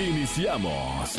[0.00, 1.18] Iniciamos.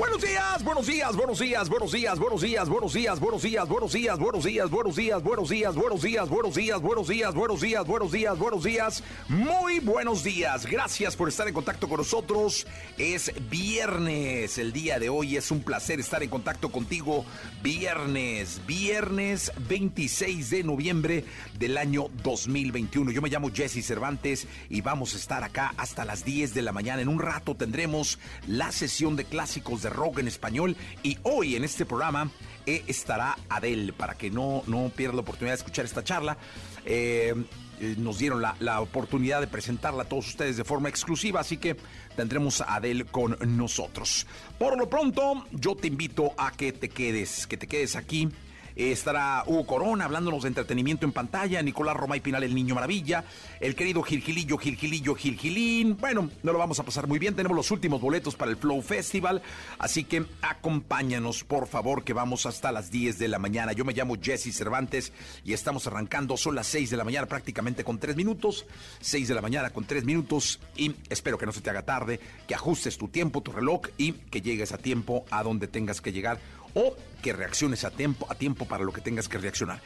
[0.00, 3.92] Buenos días, buenos días, buenos días, buenos días, buenos días, buenos días, buenos días, buenos
[3.92, 7.86] días, buenos días, buenos días, buenos días, buenos días, buenos días, buenos días, buenos días,
[7.86, 10.64] buenos días, buenos días, muy buenos días.
[10.64, 12.66] Gracias por estar en contacto con nosotros.
[12.96, 17.26] Es viernes, el día de hoy es un placer estar en contacto contigo.
[17.62, 21.24] Viernes, viernes 26 de noviembre
[21.58, 23.10] del año 2021.
[23.10, 26.72] Yo me llamo Jesse Cervantes y vamos a estar acá hasta las 10 de la
[26.72, 27.02] mañana.
[27.02, 31.64] En un rato tendremos la sesión de clásicos de rock en español y hoy en
[31.64, 32.30] este programa
[32.66, 36.36] eh, estará Adele para que no, no pierda la oportunidad de escuchar esta charla.
[36.84, 37.34] Eh,
[37.80, 41.76] eh, nos dieron la, oportunidad de presentarla a todos ustedes de forma exclusiva, así que
[42.14, 44.26] tendremos a Adele con nosotros.
[44.58, 48.28] Por lo pronto, yo te invito a que te quedes, que te quedes aquí
[48.76, 53.24] estará Hugo Corona hablándonos de entretenimiento en pantalla, Nicolás Romay Pinal, el Niño Maravilla,
[53.60, 55.96] el querido Gilgilillo, Gilgilillo, Gilgilín.
[55.96, 58.82] Bueno, no lo vamos a pasar muy bien, tenemos los últimos boletos para el Flow
[58.82, 59.42] Festival,
[59.78, 63.72] así que acompáñanos, por favor, que vamos hasta las 10 de la mañana.
[63.72, 65.12] Yo me llamo Jesse Cervantes
[65.44, 68.66] y estamos arrancando, son las 6 de la mañana prácticamente con 3 minutos,
[69.00, 72.20] 6 de la mañana con 3 minutos y espero que no se te haga tarde,
[72.46, 76.12] que ajustes tu tiempo, tu reloj y que llegues a tiempo a donde tengas que
[76.12, 76.38] llegar
[76.74, 79.80] o que reacciones a tiempo, a tiempo para lo que tengas que reaccionar.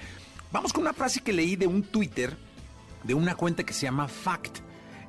[0.53, 2.37] Vamos con una frase que leí de un Twitter,
[3.03, 4.59] de una cuenta que se llama Fact,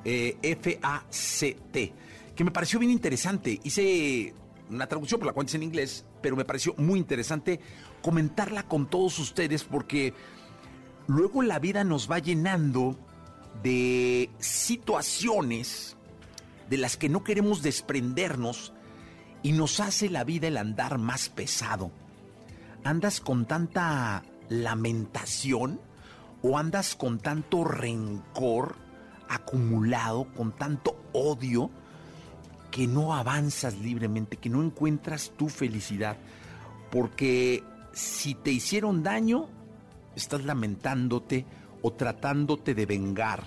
[0.04, 1.92] eh, F-A-C-T,
[2.34, 3.60] que me pareció bien interesante.
[3.62, 4.34] Hice
[4.70, 7.60] una traducción, por la cuenta es en inglés, pero me pareció muy interesante
[8.02, 10.14] comentarla con todos ustedes porque
[11.06, 12.98] luego la vida nos va llenando
[13.62, 15.96] de situaciones
[16.68, 18.72] de las que no queremos desprendernos
[19.46, 21.92] y nos hace la vida el andar más pesado.
[22.82, 25.80] ¿Andas con tanta lamentación
[26.42, 28.74] o andas con tanto rencor
[29.28, 31.70] acumulado, con tanto odio,
[32.72, 36.16] que no avanzas libremente, que no encuentras tu felicidad?
[36.90, 39.48] Porque si te hicieron daño,
[40.16, 41.46] estás lamentándote
[41.82, 43.44] o tratándote de vengar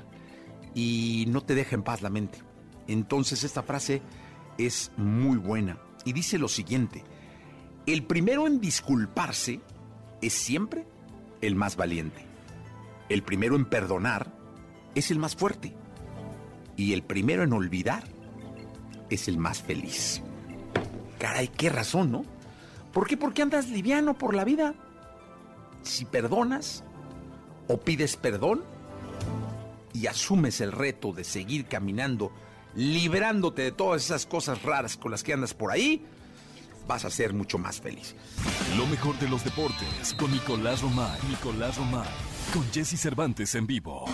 [0.73, 2.39] y no te deja en paz la mente.
[2.87, 4.01] Entonces esta frase
[4.57, 7.03] es muy buena y dice lo siguiente,
[7.85, 9.61] el primero en disculparse
[10.21, 10.85] es siempre
[11.41, 12.25] el más valiente.
[13.09, 14.31] El primero en perdonar
[14.95, 15.73] es el más fuerte.
[16.75, 18.03] Y el primero en olvidar
[19.09, 20.21] es el más feliz.
[21.17, 22.23] Caray, qué razón, ¿no?
[22.93, 23.17] ¿Por qué?
[23.17, 24.75] Porque andas liviano por la vida.
[25.81, 26.83] Si perdonas
[27.67, 28.63] o pides perdón
[29.93, 32.31] y asumes el reto de seguir caminando
[32.75, 36.05] librándote de todas esas cosas raras con las que andas por ahí,
[36.87, 38.15] vas a ser mucho más feliz.
[38.77, 41.19] Lo mejor de los deportes con Nicolás Romay.
[41.29, 42.07] Nicolás Romay.
[42.53, 44.05] Con Jesse Cervantes en vivo.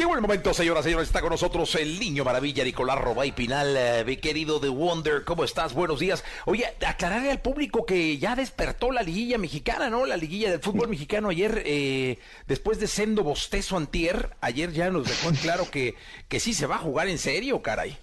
[0.00, 1.08] Llegó el momento, señoras y señores.
[1.08, 3.76] Está con nosotros el niño maravilla, Nicolás Robay Pinal.
[3.76, 5.74] Eh, mi querido The Wonder, ¿cómo estás?
[5.74, 6.24] Buenos días.
[6.46, 10.06] Oye, aclararle al público que ya despertó la liguilla mexicana, ¿no?
[10.06, 12.18] La liguilla del fútbol mexicano ayer, eh,
[12.48, 15.96] después de sendo bostezo antier, ayer ya nos dejó en claro que,
[16.30, 17.98] que sí se va a jugar en serio, caray.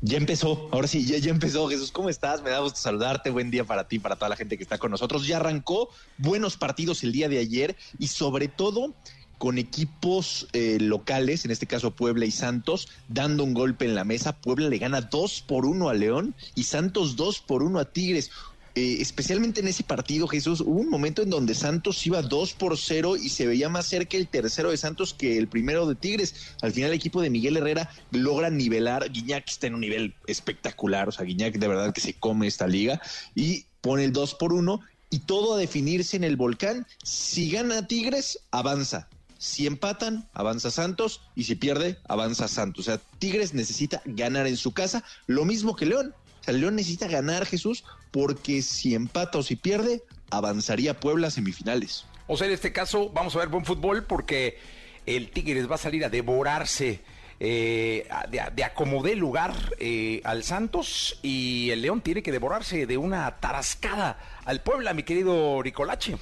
[0.00, 1.68] Ya empezó, ahora sí, ya, ya, empezó.
[1.68, 2.42] Jesús, ¿cómo estás?
[2.42, 3.28] Me da gusto saludarte.
[3.28, 5.26] Buen día para ti, para toda la gente que está con nosotros.
[5.26, 8.94] Ya arrancó buenos partidos el día de ayer y sobre todo
[9.38, 14.04] con equipos eh, locales, en este caso Puebla y Santos, dando un golpe en la
[14.04, 14.36] mesa.
[14.36, 18.30] Puebla le gana dos por uno a León y Santos dos por uno a Tigres.
[18.76, 22.76] Eh, especialmente en ese partido, Jesús, hubo un momento en donde Santos iba dos por
[22.76, 26.54] cero y se veía más cerca el tercero de Santos que el primero de Tigres.
[26.60, 29.10] Al final el equipo de Miguel Herrera logra nivelar.
[29.10, 32.66] Guiñac está en un nivel espectacular, o sea, Guiñac de verdad que se come esta
[32.66, 33.00] liga
[33.34, 36.86] y pone el dos por uno y todo a definirse en el volcán.
[37.02, 39.08] Si gana Tigres, avanza.
[39.46, 42.80] Si empatan, avanza Santos y si pierde, avanza Santos.
[42.80, 46.12] O sea, Tigres necesita ganar en su casa, lo mismo que León.
[46.40, 51.30] O sea, León necesita ganar Jesús porque si empata o si pierde, avanzaría Puebla a
[51.30, 52.06] semifinales.
[52.26, 54.58] O sea, en este caso vamos a ver buen fútbol porque
[55.06, 57.02] el Tigres va a salir a devorarse
[57.38, 62.96] eh, de, de acomodé lugar eh, al Santos y el León tiene que devorarse de
[62.98, 66.16] una tarascada al Puebla, mi querido Ricolache.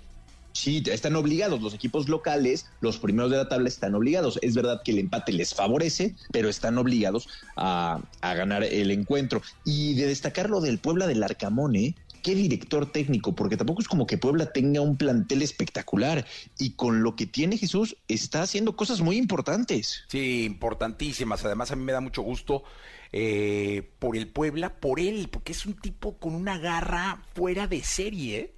[0.55, 1.61] Sí, están obligados.
[1.61, 4.39] Los equipos locales, los primeros de la tabla, están obligados.
[4.41, 9.43] Es verdad que el empate les favorece, pero están obligados a, ganar el encuentro.
[9.65, 14.07] Y de destacar lo del Puebla del Arcamone, qué director técnico, porque tampoco es como
[14.07, 16.25] que Puebla tenga un plantel espectacular.
[16.57, 20.05] Y con lo que tiene Jesús, está haciendo cosas muy importantes.
[20.07, 21.45] Sí, importantísimas.
[21.45, 22.63] Además, a mí me da mucho gusto
[23.11, 27.83] eh, por el Puebla, por él, porque es un tipo con una garra fuera de
[27.83, 28.55] serie.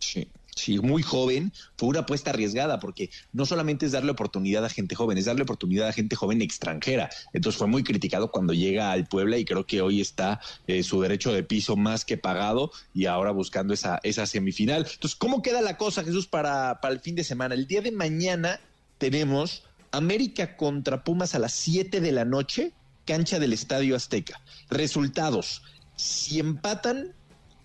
[0.00, 0.26] Sí.
[0.60, 4.94] Sí, muy joven, fue una apuesta arriesgada porque no solamente es darle oportunidad a gente
[4.94, 7.08] joven, es darle oportunidad a gente joven extranjera.
[7.32, 11.00] Entonces fue muy criticado cuando llega al Puebla y creo que hoy está eh, su
[11.00, 14.86] derecho de piso más que pagado y ahora buscando esa, esa semifinal.
[14.92, 17.54] Entonces, ¿cómo queda la cosa, Jesús, para, para el fin de semana?
[17.54, 18.60] El día de mañana
[18.98, 22.74] tenemos América contra Pumas a las 7 de la noche,
[23.06, 24.42] cancha del Estadio Azteca.
[24.68, 25.62] Resultados,
[25.96, 27.14] si empatan,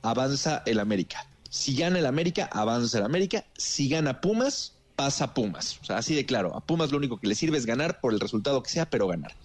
[0.01, 1.27] avanza el América.
[1.55, 3.45] Si gana el América, avanza el América.
[3.55, 5.79] Si gana Pumas, pasa Pumas.
[5.81, 6.53] O sea, así de claro.
[6.53, 9.07] A Pumas lo único que le sirve es ganar por el resultado que sea, pero
[9.07, 9.37] ganar.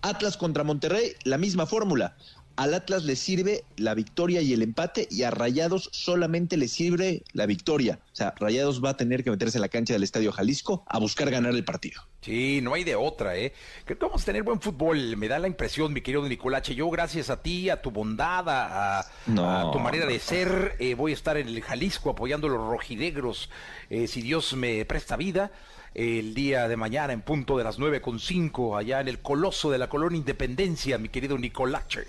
[0.00, 2.16] Atlas contra Monterrey, la misma fórmula.
[2.56, 7.22] Al Atlas le sirve la victoria y el empate y a Rayados solamente le sirve
[7.32, 7.98] la victoria.
[8.12, 10.98] O sea, Rayados va a tener que meterse en la cancha del Estadio Jalisco a
[10.98, 12.00] buscar ganar el partido.
[12.22, 13.52] Sí, no hay de otra, ¿eh?
[13.84, 15.16] Creo que vamos a tener buen fútbol.
[15.18, 16.74] Me da la impresión, mi querido Nicolache.
[16.74, 21.14] Yo, gracias a ti, a tu bondad, a, tu manera de ser, eh, voy a
[21.14, 23.50] estar en el Jalisco apoyando a los rojinegros,
[23.90, 25.52] eh, si Dios me presta vida
[25.94, 29.70] el día de mañana en punto de las nueve con cinco allá en el coloso
[29.70, 32.04] de la colonia Independencia, mi querido Nicolache.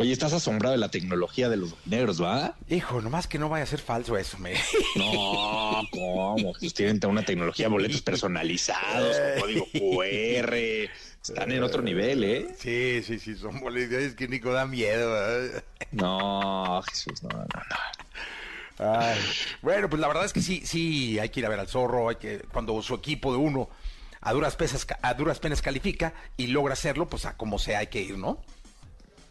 [0.00, 2.54] Oye, estás asombrado de la tecnología de los negros, ¿va?
[2.68, 4.54] Hijo, nomás que no vaya a ser falso eso, me.
[4.94, 6.52] No, ¿cómo?
[6.56, 10.54] Pues tienen una tecnología, boletos personalizados, código QR.
[11.20, 12.46] Están en otro nivel, ¿eh?
[12.56, 13.98] Sí, sí, sí, son boletos.
[13.98, 15.16] Es que Nico da miedo.
[15.90, 18.96] No, Jesús, no, no, no.
[19.00, 19.18] Ay,
[19.62, 22.08] bueno, pues la verdad es que sí, sí, hay que ir a ver al zorro,
[22.08, 23.68] hay que, cuando su equipo de uno
[24.20, 27.88] a duras, pesas, a duras penas califica y logra hacerlo, pues a como sea hay
[27.88, 28.40] que ir, ¿no?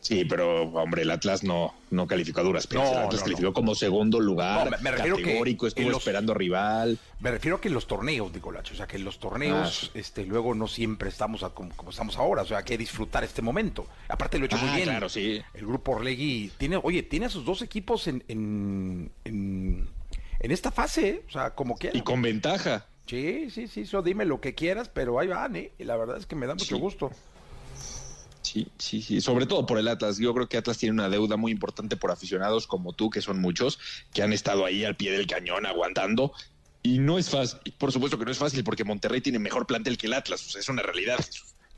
[0.07, 3.75] Sí, pero hombre, el Atlas no, no calificó a duras pero el Atlas calificó como
[3.75, 6.97] segundo lugar, me, categórico, estuvo esperando rival.
[7.19, 9.99] Me refiero a que en los torneos, Nicolacho, o sea, que en los torneos, ah,
[9.99, 13.85] este, luego no siempre estamos como, estamos ahora, o sea, hay que disfrutar este momento.
[14.07, 14.87] Aparte lo he hecho muy ah, bien.
[14.87, 15.41] Claro, sí.
[15.53, 19.89] El grupo Orlegui tiene, oye, tiene a sus dos equipos en, en, en,
[20.39, 21.23] esta fase, ¿eh?
[21.27, 21.97] o sea, como quiera.
[21.97, 22.85] Y con ventaja.
[23.07, 25.73] Sí, sí, sí, eso dime lo que quieras, pero ahí van, ¿eh?
[25.77, 27.11] Y la verdad es que me da mucho gusto.
[28.47, 30.19] Sí, sí, sí, sobre todo por el Atlas.
[30.19, 33.41] Yo creo que Atlas tiene una deuda muy importante por aficionados como tú, que son
[33.41, 33.77] muchos,
[34.13, 36.31] que han estado ahí al pie del cañón aguantando.
[36.81, 39.97] Y no es fácil, por supuesto que no es fácil, porque Monterrey tiene mejor plantel
[39.97, 41.19] que el Atlas, o sea, es una realidad.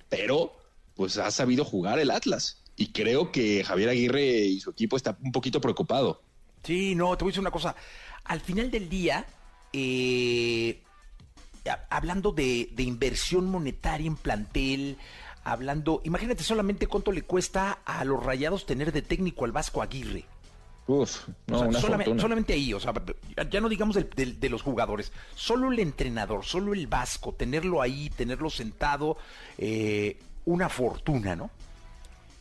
[0.09, 0.55] Pero,
[0.93, 2.61] pues ha sabido jugar el Atlas.
[2.75, 6.21] Y creo que Javier Aguirre y su equipo está un poquito preocupado.
[6.63, 7.75] Sí, no, te voy a decir una cosa.
[8.25, 9.25] Al final del día,
[9.73, 10.83] eh,
[11.89, 14.97] hablando de inversión monetaria en plantel,
[15.51, 20.25] hablando, imagínate solamente cuánto le cuesta a los rayados tener de técnico al Vasco Aguirre.
[20.87, 21.71] Uf, no,
[22.19, 22.93] solamente, ahí, o sea,
[23.51, 28.49] ya no digamos de, los jugadores, solo el entrenador, solo el Vasco, tenerlo ahí, tenerlo
[28.49, 29.17] sentado,
[29.59, 31.51] eh, una fortuna, ¿no?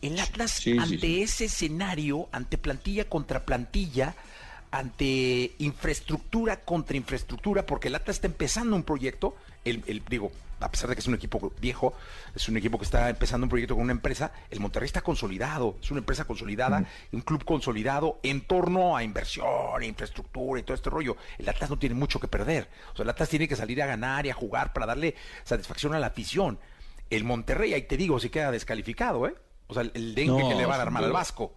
[0.00, 4.14] El Atlas, ante ese escenario, ante plantilla contra plantilla,
[4.70, 10.70] ante infraestructura contra infraestructura, porque el Atlas está empezando un proyecto, el, el, digo, a
[10.70, 11.94] pesar de que es un equipo viejo,
[12.34, 15.76] es un equipo que está empezando un proyecto con una empresa, el Monterrey está consolidado,
[15.80, 20.90] es una empresa consolidada, un club consolidado en torno a inversión, infraestructura y todo este
[20.90, 21.16] rollo.
[21.38, 22.68] El Atlas no tiene mucho que perder.
[22.92, 25.94] O sea, el Atlas tiene que salir a ganar y a jugar para darle satisfacción
[25.94, 26.58] a la afición.
[27.10, 29.34] El Monterrey, ahí te digo, si queda descalificado, ¿eh?
[29.68, 31.54] O sea, el dengue que le van a armar al Vasco.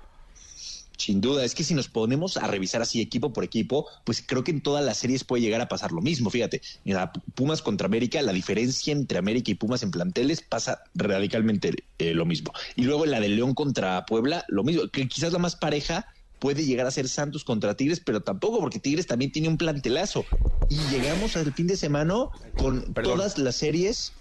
[1.01, 4.43] Sin duda, es que si nos ponemos a revisar así equipo por equipo, pues creo
[4.43, 6.29] que en todas las series puede llegar a pasar lo mismo.
[6.29, 11.73] Fíjate, mira, Pumas contra América, la diferencia entre América y Pumas en planteles pasa radicalmente
[11.97, 12.53] eh, lo mismo.
[12.75, 16.05] Y luego la de León contra Puebla, lo mismo, que quizás la más pareja
[16.37, 20.23] puede llegar a ser Santos contra Tigres, pero tampoco porque Tigres también tiene un plantelazo.
[20.69, 22.25] Y llegamos al fin de semana
[22.57, 24.13] con todas las series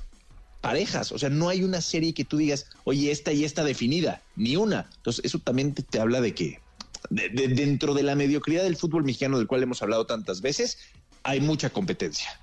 [0.61, 1.13] parejas.
[1.13, 4.57] O sea, no hay una serie que tú digas, oye, esta y esta definida, ni
[4.57, 4.89] una.
[4.97, 6.61] Entonces, eso también te habla de que
[7.09, 10.78] dentro de la mediocridad del fútbol mexicano del cual hemos hablado tantas veces,
[11.23, 12.38] hay mucha competencia.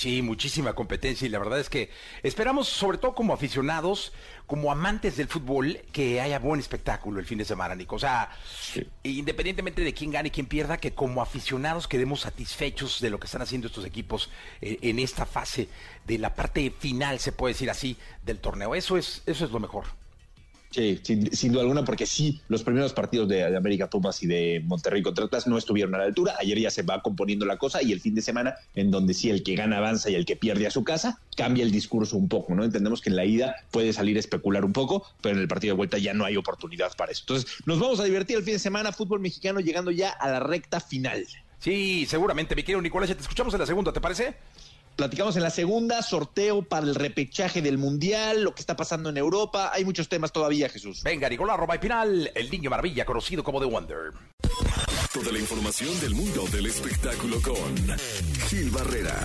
[0.00, 1.90] Sí, muchísima competencia y la verdad es que
[2.22, 4.14] esperamos, sobre todo como aficionados,
[4.46, 7.96] como amantes del fútbol, que haya buen espectáculo el fin de semana, Nico.
[7.96, 8.30] O sea,
[9.02, 13.26] independientemente de quién gane y quién pierda, que como aficionados quedemos satisfechos de lo que
[13.26, 14.30] están haciendo estos equipos
[14.62, 15.68] eh, en esta fase
[16.06, 18.74] de la parte final, se puede decir así, del torneo.
[18.74, 19.84] Eso es, eso es lo mejor.
[20.70, 25.02] Sí, sin, duda alguna, porque sí, los primeros partidos de, América Pumas y de Monterrey
[25.02, 26.36] contra Atlas no estuvieron a la altura.
[26.38, 29.30] Ayer ya se va componiendo la cosa y el fin de semana, en donde sí
[29.30, 32.28] el que gana avanza y el que pierde a su casa, cambia el discurso un
[32.28, 32.62] poco, ¿no?
[32.62, 35.74] Entendemos que en la ida puede salir a especular un poco, pero en el partido
[35.74, 37.22] de vuelta ya no hay oportunidad para eso.
[37.22, 40.38] Entonces, nos vamos a divertir el fin de semana, fútbol mexicano llegando ya a la
[40.38, 41.26] recta final.
[41.58, 44.36] Sí, seguramente, mi querido Nicolás, te escuchamos en la segunda, ¿te parece?
[44.96, 49.16] Platicamos en la segunda, sorteo para el repechaje del Mundial, lo que está pasando en
[49.16, 49.70] Europa.
[49.72, 51.02] Hay muchos temas todavía, Jesús.
[51.02, 54.12] Venga, Nicolás Roma y final, el niño maravilla, conocido como The Wonder.
[55.12, 57.98] Toda la información del mundo del espectáculo con
[58.48, 59.16] Gil Barrera,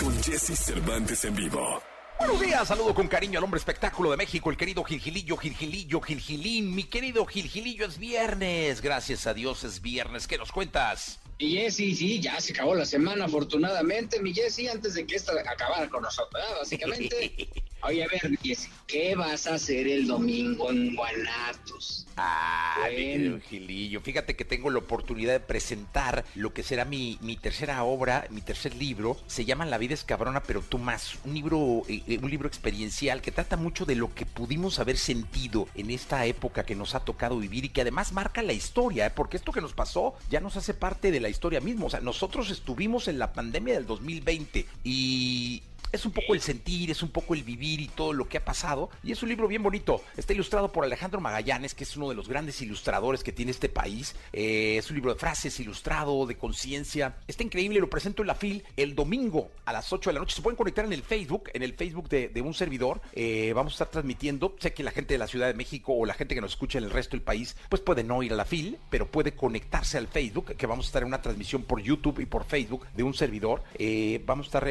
[0.00, 1.80] con Jesse Cervantes en vivo.
[2.18, 6.74] Buenos días, saludo con cariño al hombre espectáculo de México, el querido Gilgilillo, Gilgilillo, Gilgilín.
[6.74, 8.80] Mi querido Gilgilillo, es viernes.
[8.80, 10.26] Gracias a Dios es viernes.
[10.26, 11.18] ¿Qué nos cuentas?
[11.38, 15.32] Y Jessy, sí, ya se acabó la semana, afortunadamente, mi Jessy, antes de que esta
[15.32, 17.48] acabara con nosotros, básicamente.
[17.82, 22.06] Oye, a ver, Jessy, ¿qué vas a hacer el domingo en Guanatos?
[22.16, 23.40] Ah, bueno.
[23.48, 28.26] Gilillo, fíjate que tengo la oportunidad de presentar lo que será mi, mi tercera obra,
[28.30, 29.16] mi tercer libro.
[29.26, 31.18] Se llama La vida es cabrona, pero tú más.
[31.24, 34.96] Un libro, eh, eh, un libro experiencial que trata mucho de lo que pudimos haber
[34.96, 39.06] sentido en esta época que nos ha tocado vivir y que además marca la historia,
[39.06, 39.12] ¿eh?
[39.14, 41.86] porque esto que nos pasó ya nos hace parte de la historia misma.
[41.86, 45.62] O sea, nosotros estuvimos en la pandemia del 2020 y
[45.94, 48.44] es un poco el sentir, es un poco el vivir y todo lo que ha
[48.44, 48.90] pasado.
[49.04, 50.02] Y es un libro bien bonito.
[50.16, 53.68] Está ilustrado por Alejandro Magallanes, que es uno de los grandes ilustradores que tiene este
[53.68, 54.16] país.
[54.32, 57.16] Eh, es un libro de frases ilustrado, de conciencia.
[57.28, 60.34] Está increíble, lo presento en la FIL el domingo a las 8 de la noche.
[60.34, 63.00] Se pueden conectar en el Facebook, en el Facebook de, un servidor.
[63.12, 64.56] Eh, vamos a estar transmitiendo.
[64.58, 66.78] Sé que la gente de la Ciudad de México o la gente que nos escucha
[66.78, 69.96] en el resto del país, pues puede no ir a la FIL, pero puede conectarse
[69.96, 73.04] al Facebook, que vamos a estar en una transmisión por YouTube y por Facebook de
[73.04, 73.62] un servidor.
[73.78, 74.68] Eh, vamos a estar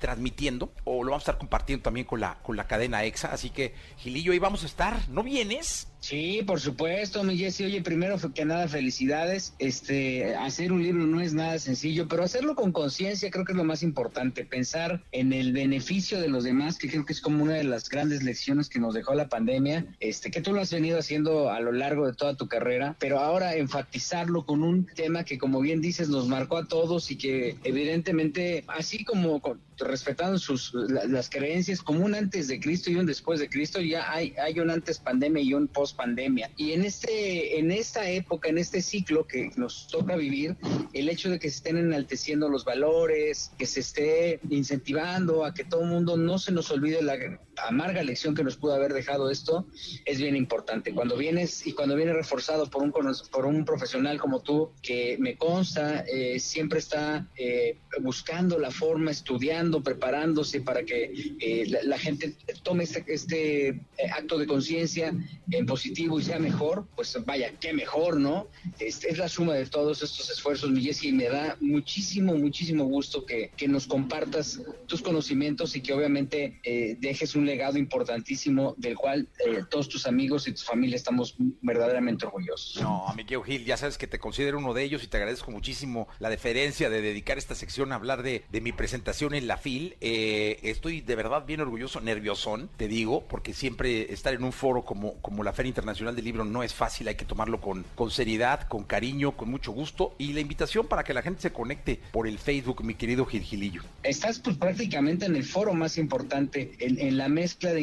[0.00, 3.32] transmitiendo o lo vamos a estar compartiendo también con la, con la cadena EXA.
[3.32, 5.08] Así que, Gilillo, ahí vamos a estar.
[5.08, 5.88] ¿No vienes?
[6.04, 7.62] Sí, por supuesto, mi Jesse.
[7.62, 9.54] Oye, primero que nada, felicidades.
[9.58, 13.56] Este, hacer un libro no es nada sencillo, pero hacerlo con conciencia creo que es
[13.56, 14.44] lo más importante.
[14.44, 17.88] Pensar en el beneficio de los demás, que creo que es como una de las
[17.88, 19.86] grandes lecciones que nos dejó la pandemia.
[19.98, 23.20] Este, que tú lo has venido haciendo a lo largo de toda tu carrera, pero
[23.20, 27.56] ahora enfatizarlo con un tema que, como bien dices, nos marcó a todos y que
[27.64, 29.40] evidentemente, así como
[29.78, 34.12] respetando sus las creencias, como un antes de Cristo y un después de Cristo, ya
[34.12, 36.50] hay, hay un antes pandemia y un post pandemia.
[36.56, 40.56] Y en este, en esta época, en este ciclo que nos toca vivir,
[40.92, 45.64] el hecho de que se estén enalteciendo los valores, que se esté incentivando a que
[45.64, 47.16] todo el mundo no se nos olvide la
[47.56, 49.66] amarga lección que nos pudo haber dejado esto,
[50.04, 50.92] es bien importante.
[50.92, 52.92] Cuando vienes y cuando viene reforzado por un
[53.30, 59.10] por un profesional como tú, que me consta, eh, siempre está eh, buscando la forma,
[59.10, 63.80] estudiando, preparándose para que eh, la, gente tome este, este
[64.12, 65.14] acto de conciencia
[65.50, 68.48] en posición y sea mejor, pues vaya, qué mejor, ¿no?
[68.78, 73.50] Es, la suma de todos estos esfuerzos, mi y me da muchísimo, muchísimo gusto que,
[73.56, 76.60] que nos compartas tus conocimientos y que obviamente
[77.00, 82.26] dejes un legado importantísimo del cual eh, todos tus amigos y tu familia estamos verdaderamente
[82.26, 82.82] orgullosos.
[82.82, 86.08] No, Miguel Gil, ya sabes que te considero uno de ellos y te agradezco muchísimo
[86.18, 89.96] la deferencia de dedicar esta sección a hablar de, de mi presentación en la FIL.
[90.00, 94.84] Eh, estoy de verdad bien orgulloso, nerviosón, te digo, porque siempre estar en un foro
[94.84, 98.10] como, como la Feria Internacional del Libro no es fácil, hay que tomarlo con, con
[98.10, 100.14] seriedad, con cariño, con mucho gusto.
[100.18, 103.82] Y la invitación para que la gente se conecte por el Facebook, mi querido Gilgilillo.
[104.02, 107.82] Estás pues prácticamente en el foro más importante, en, en la mezcla de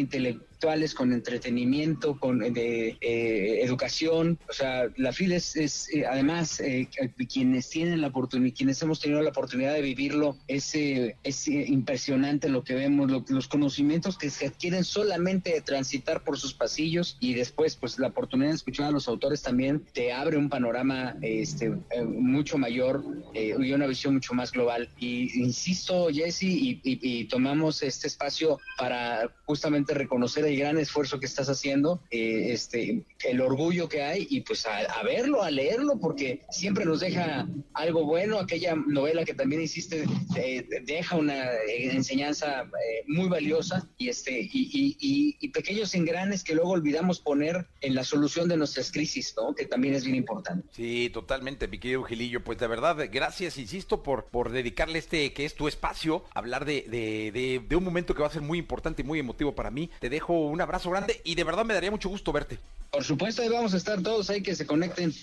[0.62, 4.38] intelectuales con entretenimiento, con de eh, educación.
[4.48, 5.56] O sea, la FIL es,
[5.90, 6.88] eh, además eh,
[7.28, 12.64] quienes tienen la oportunidad, quienes hemos tenido la oportunidad de vivirlo, es, es impresionante lo
[12.64, 17.76] que vemos, los conocimientos que se adquieren solamente de transitar por sus pasillos y después,
[17.76, 21.72] pues la oportunidad de escuchar a los autores también te abre un panorama este,
[22.06, 23.04] mucho mayor
[23.34, 24.90] y una visión mucho más global.
[25.00, 31.26] Y insisto, Jesse, y, y tomamos este espacio para justamente reconocer el gran esfuerzo que
[31.26, 36.42] estás haciendo, eh, este, el orgullo que hay y pues a, verlo, a leerlo, porque
[36.50, 38.40] siempre nos deja algo bueno.
[38.40, 40.06] Aquella novela que también hiciste
[40.36, 42.70] eh, deja una eh, enseñanza
[43.08, 48.48] muy valiosa y, este, y, y, pequeños engranes que luego olvidamos poner en la solución
[48.48, 49.54] de nuestras crisis, ¿no?
[49.54, 50.66] que también es bien importante.
[50.72, 52.44] Sí, totalmente, mi querido Gilillo.
[52.44, 56.86] Pues de verdad, gracias, insisto, por, por dedicarle este, que es tu espacio, hablar de,
[56.90, 59.72] de, de, de un momento que va a ser muy importante y muy emotivo para
[59.72, 59.90] mí.
[60.00, 62.60] Te dejo un abrazo grande y de verdad me daría mucho gusto verte.
[62.92, 65.14] Por supuesto, ahí vamos a estar todos, hay que se conecten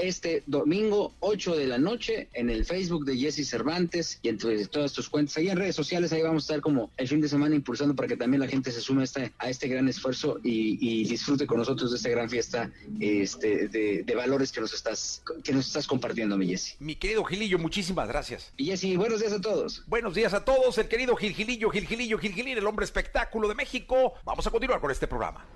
[0.00, 4.92] este domingo 8 de la noche en el Facebook de Jesse Cervantes y entre todas
[4.92, 5.36] tus cuentas.
[5.36, 8.06] Ahí en redes sociales, ahí vamos a estar como el fin de semana impulsando para
[8.06, 11.58] que también la gente se sume a este, a este gran esfuerzo y, disfrute con
[11.58, 12.70] nosotros de esta gran fiesta
[13.00, 16.76] este, de, valores que nos estás que nos estás compartiendo, mi Jesse.
[16.78, 18.52] Mi querido Gilillo, muchísimas gracias.
[18.56, 19.82] Y Jesse, buenos días a todos.
[19.88, 23.48] Buenos días a todos, el querido Gil Gilillo, Gil Gilillo, Gil Gilillo, el hombre espectáculo
[23.48, 24.14] de México.
[24.24, 25.46] Vamos a continuar con este programa.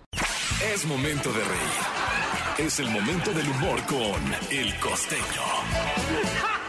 [0.73, 2.69] Es momento de reír.
[2.69, 5.43] Es el momento del humor con El Costeño.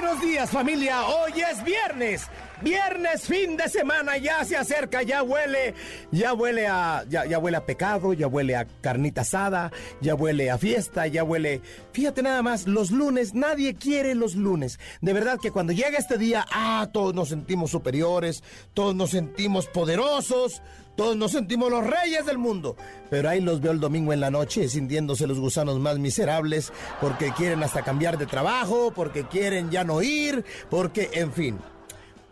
[0.00, 2.22] Buenos días familia, hoy es viernes.
[2.62, 5.74] Viernes, fin de semana, ya se acerca, ya huele,
[6.10, 10.50] ya huele a, ya, ya, huele a pecado, ya huele a carnita asada, ya huele
[10.50, 11.60] a fiesta, ya huele.
[11.92, 14.80] Fíjate nada más, los lunes, nadie quiere los lunes.
[15.02, 18.42] De verdad que cuando llega este día, ah, todos nos sentimos superiores,
[18.72, 20.62] todos nos sentimos poderosos,
[21.00, 22.76] todos nos sentimos los reyes del mundo.
[23.08, 27.32] Pero ahí los veo el domingo en la noche sintiéndose los gusanos más miserables porque
[27.32, 31.58] quieren hasta cambiar de trabajo, porque quieren ya no ir, porque, en fin.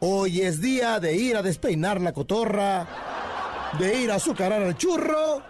[0.00, 2.86] Hoy es día de ir a despeinar la cotorra,
[3.78, 5.40] de ir a azucarar el churro,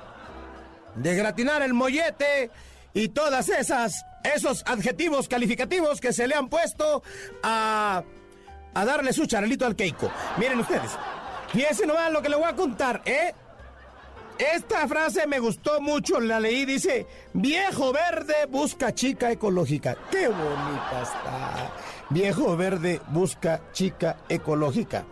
[0.95, 2.53] de gratinar el mollete
[2.95, 7.03] y todas esas, esos adjetivos calificativos que se le han puesto
[7.43, 8.05] a,
[8.75, 10.09] a darle su charelito al Keiko.
[10.39, 10.93] Miren ustedes,
[11.53, 13.35] fíjense nomás lo que le voy a contar, ¿eh?
[14.39, 19.97] Esta frase me gustó mucho, la leí, dice, viejo verde busca chica ecológica.
[20.13, 21.73] Qué bonita está.
[22.11, 25.05] Viejo verde busca chica ecológica.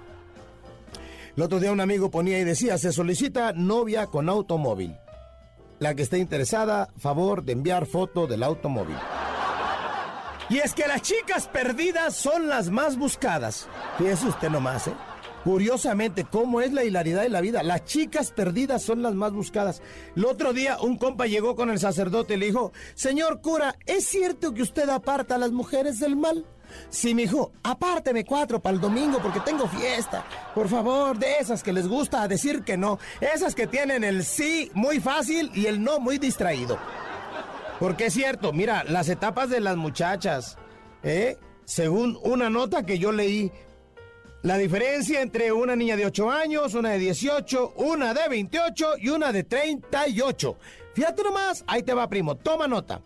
[1.37, 4.97] El otro día un amigo ponía y decía, se solicita novia con automóvil.
[5.81, 8.97] La que esté interesada, favor de enviar foto del automóvil.
[10.49, 13.69] Y es que las chicas perdidas son las más buscadas.
[13.99, 14.95] Fíjese usted nomás, ¿eh?
[15.43, 17.63] Curiosamente, ¿cómo es la hilaridad de la vida?
[17.63, 19.81] Las chicas perdidas son las más buscadas.
[20.17, 24.07] El otro día un compa llegó con el sacerdote y le dijo, Señor cura, ¿es
[24.07, 26.45] cierto que usted aparta a las mujeres del mal?
[26.91, 30.25] Sí, mijo, apárteme cuatro para el domingo porque tengo fiesta.
[30.55, 32.99] Por favor, de esas que les gusta decir que no.
[33.21, 36.79] Esas que tienen el sí muy fácil y el no muy distraído.
[37.79, 40.57] Porque es cierto, mira, las etapas de las muchachas,
[41.03, 41.37] ¿eh?
[41.65, 43.53] Según una nota que yo leí,
[44.43, 49.09] la diferencia entre una niña de 8 años, una de 18, una de 28 y
[49.11, 50.57] una de 38.
[50.95, 53.03] Fíjate nomás, ahí te va, primo, toma nota.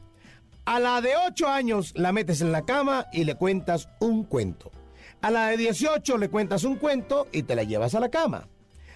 [0.67, 4.71] A la de 8 años la metes en la cama y le cuentas un cuento.
[5.23, 8.47] A la de 18 le cuentas un cuento y te la llevas a la cama.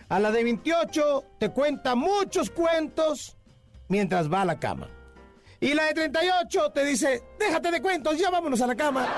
[0.08, 3.37] A la de 28 te cuenta muchos cuentos
[3.88, 4.88] mientras va a la cama.
[5.64, 9.09] Y la de 38 te dice, déjate de cuentos, ya vámonos a la cama.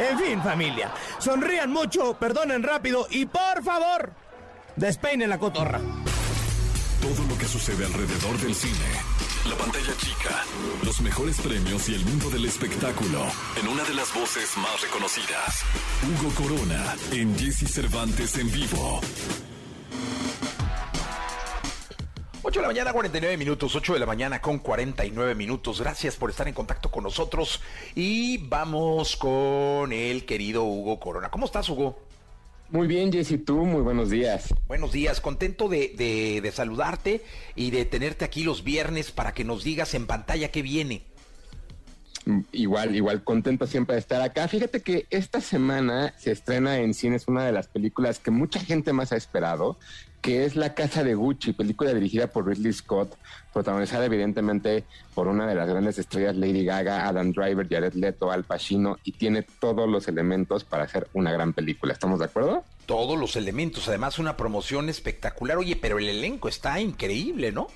[0.00, 4.12] En fin, familia, sonrían mucho, perdonen rápido y por favor,
[4.74, 5.78] despeinen la cotorra.
[5.78, 10.44] Todo lo que sucede alrededor del cine la pantalla chica,
[10.84, 13.24] los mejores premios y el mundo del espectáculo
[13.60, 15.64] en una de las voces más reconocidas.
[16.02, 19.00] Hugo Corona en Jesse Cervantes en vivo.
[22.44, 25.80] 8 de la mañana, 49 minutos, 8 de la mañana con 49 minutos.
[25.80, 27.60] Gracias por estar en contacto con nosotros
[27.94, 31.30] y vamos con el querido Hugo Corona.
[31.30, 32.00] ¿Cómo estás, Hugo?
[32.70, 34.52] Muy bien, Jessy, tú, muy buenos días.
[34.66, 37.22] Buenos días, contento de, de, saludarte
[37.54, 41.04] y de tenerte aquí los viernes para que nos digas en pantalla qué viene.
[42.52, 44.46] Igual, igual, contento siempre de estar acá.
[44.46, 48.92] Fíjate que esta semana se estrena en cines una de las películas que mucha gente
[48.92, 49.76] más ha esperado,
[50.20, 53.16] que es La Casa de Gucci, película dirigida por Ridley Scott,
[53.52, 58.44] protagonizada evidentemente por una de las grandes estrellas Lady Gaga, Adam Driver, Jared Leto, Al
[58.44, 61.92] Pacino, y tiene todos los elementos para hacer una gran película.
[61.92, 62.62] ¿Estamos de acuerdo?
[62.86, 65.56] Todos los elementos, además una promoción espectacular.
[65.56, 67.66] Oye, pero el elenco está increíble, ¿no?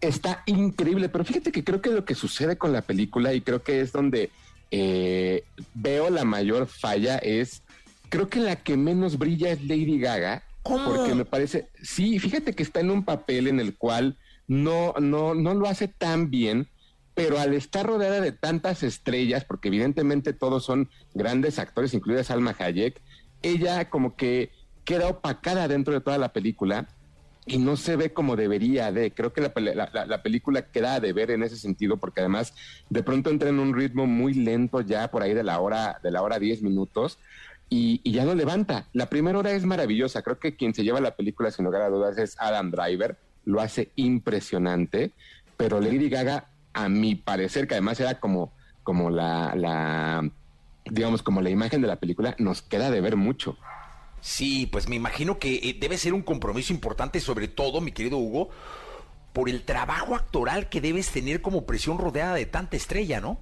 [0.00, 3.62] Está increíble, pero fíjate que creo que lo que sucede con la película, y creo
[3.62, 4.30] que es donde
[4.70, 7.62] eh, veo la mayor falla, es,
[8.08, 12.62] creo que la que menos brilla es Lady Gaga porque me parece, sí, fíjate que
[12.62, 14.16] está en un papel en el cual
[14.48, 16.68] no, no, no lo hace tan bien,
[17.14, 22.54] pero al estar rodeada de tantas estrellas, porque evidentemente todos son grandes actores, incluida Salma
[22.58, 23.00] Hayek,
[23.42, 24.50] ella como que
[24.84, 26.88] queda opacada dentro de toda la película
[27.46, 29.12] y no se ve como debería de.
[29.12, 29.52] Creo que la,
[30.06, 32.52] la, película queda de ver en ese sentido, porque además
[32.90, 36.10] de pronto entra en un ritmo muy lento ya por ahí de la hora, de
[36.10, 37.18] la hora 10 minutos,
[37.68, 38.86] y, ya no levanta.
[38.92, 40.22] La primera hora es maravillosa.
[40.22, 43.16] Creo que quien se lleva la película, sin lugar a dudas, es Adam Driver.
[43.44, 45.12] Lo hace impresionante.
[45.56, 50.28] Pero Lady Gaga, a mi parecer, que además era como, como la, la,
[50.84, 53.56] digamos, como la imagen de la película, nos queda de ver mucho.
[54.20, 58.18] Sí, pues me imagino que eh, debe ser un compromiso importante, sobre todo, mi querido
[58.18, 58.50] Hugo,
[59.32, 63.38] por el trabajo actoral que debes tener como presión rodeada de tanta estrella, ¿no?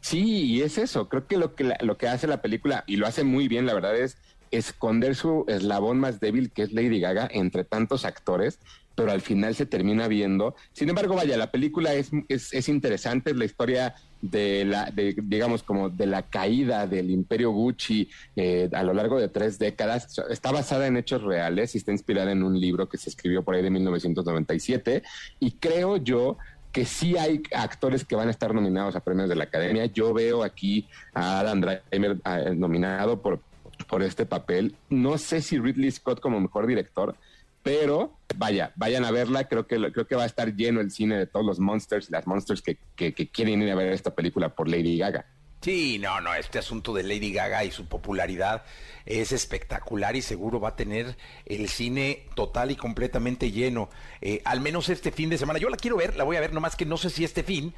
[0.00, 1.08] Sí, y es eso.
[1.08, 3.74] Creo que lo que, lo que hace la película, y lo hace muy bien, la
[3.74, 4.16] verdad, es
[4.50, 8.58] esconder su eslabón más débil, que es Lady Gaga, entre tantos actores,
[8.94, 10.56] pero al final se termina viendo.
[10.72, 15.62] Sin embargo, vaya, la película es, es, interesante, es la historia de la, de, digamos,
[15.62, 20.18] como de la caída del imperio Gucci eh, a lo largo de tres décadas.
[20.30, 23.54] Está basada en hechos reales y está inspirada en un libro que se escribió por
[23.54, 25.02] ahí de 1997.
[25.38, 26.36] Y creo yo
[26.72, 29.86] que sí hay actores que van a estar nominados a premios de la Academia.
[29.86, 33.40] Yo veo aquí a Adam Driver eh, nominado por,
[33.88, 34.76] por este papel.
[34.88, 37.16] No sé si Ridley Scott como mejor director,
[37.62, 39.48] pero vaya, vayan a verla.
[39.48, 42.12] Creo que, creo que va a estar lleno el cine de todos los monsters y
[42.12, 45.26] las monsters que, que, que quieren ir a ver esta película por Lady Gaga.
[45.60, 48.64] Sí, no, no, este asunto de Lady Gaga y su popularidad
[49.04, 53.90] es espectacular y seguro va a tener el cine total y completamente lleno,
[54.22, 55.58] eh, al menos este fin de semana.
[55.58, 57.74] Yo la quiero ver, la voy a ver, nomás que no sé si este fin,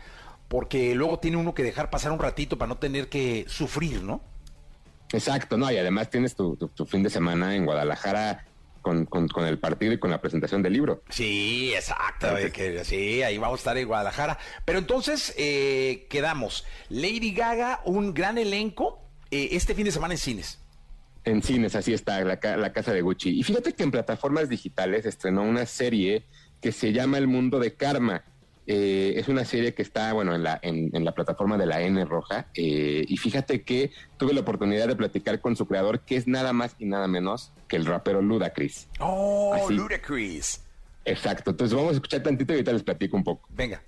[0.47, 4.21] porque luego tiene uno que dejar pasar un ratito para no tener que sufrir, ¿no?
[5.13, 8.47] Exacto, no, y además tienes tu fin de semana en Guadalajara
[8.83, 11.03] con, con, el partido y con la presentación del libro.
[11.09, 12.29] Sí, exacto.
[12.85, 14.39] sí, ahí vamos a estar en Guadalajara.
[14.65, 16.67] Pero entonces eh, quedamos.
[16.91, 20.59] Lady Gaga, un gran elenco eh, este fin de semana en cines.
[21.25, 23.39] En cines, así está, la, la casa de Gucci.
[23.39, 26.27] Y fíjate que en plataformas digitales estrenó una serie
[26.61, 28.25] que se llama El Mundo de Karma
[28.67, 32.05] eh, es una serie que está, bueno, en la, en, la plataforma de la N
[32.05, 32.47] Roja.
[32.55, 36.53] Eh, y fíjate que tuve la oportunidad de platicar con su creador, que es nada
[36.53, 38.89] más y nada menos que el rapero Ludacris.
[39.01, 40.63] Oh, Ludacris.
[41.05, 41.51] Exacto.
[41.51, 43.49] Entonces vamos a escuchar tantito y ahorita les platico un poco.
[43.51, 43.83] Venga.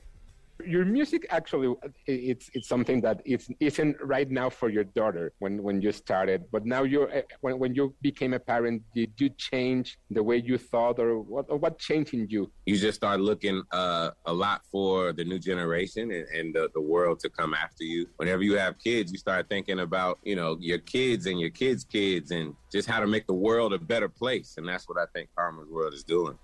[0.64, 1.74] Your music actually
[2.06, 6.44] it's it's something that it's isn't right now for your daughter when when you started
[6.52, 10.36] but now you eh, when when you became a parent did you change the way
[10.36, 12.50] you thought or what or what changed in you?
[12.66, 16.80] You just start looking uh, a lot for the new generation and, and the, the
[16.80, 18.06] world to come after you.
[18.16, 21.84] Whenever you have kids you start thinking about you know your kids and your kids
[21.84, 24.54] kids and just how to make the world a better place.
[24.56, 26.38] And that's what i think karma's world is doing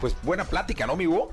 [0.00, 1.32] pues buena plática, ¿no, mi Hugo?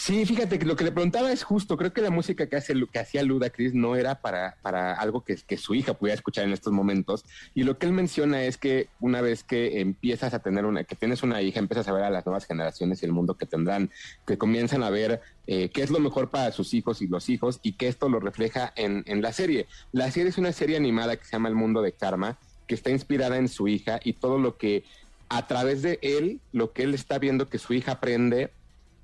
[0.00, 1.76] Sí, fíjate que lo que le preguntaba es justo.
[1.76, 5.24] Creo que la música que, hace, que hacía Luda Chris no era para, para algo
[5.24, 7.26] que, que, su hija pudiera escuchar en estos momentos.
[7.54, 10.96] Y lo que él menciona es que una vez que empiezas a tener una, que
[10.96, 13.90] tienes una hija, empiezas a ver a las nuevas generaciones y el mundo que tendrán,
[14.26, 17.60] que comienzan a ver eh, qué es lo mejor para sus hijos y los hijos,
[17.62, 19.66] y que esto lo refleja en, en la serie.
[19.92, 22.38] La serie es una serie animada que se llama El Mundo de Karma,
[22.70, 24.84] que está inspirada en su hija y todo lo que
[25.30, 28.50] a través de él, lo que él está viendo que su hija aprende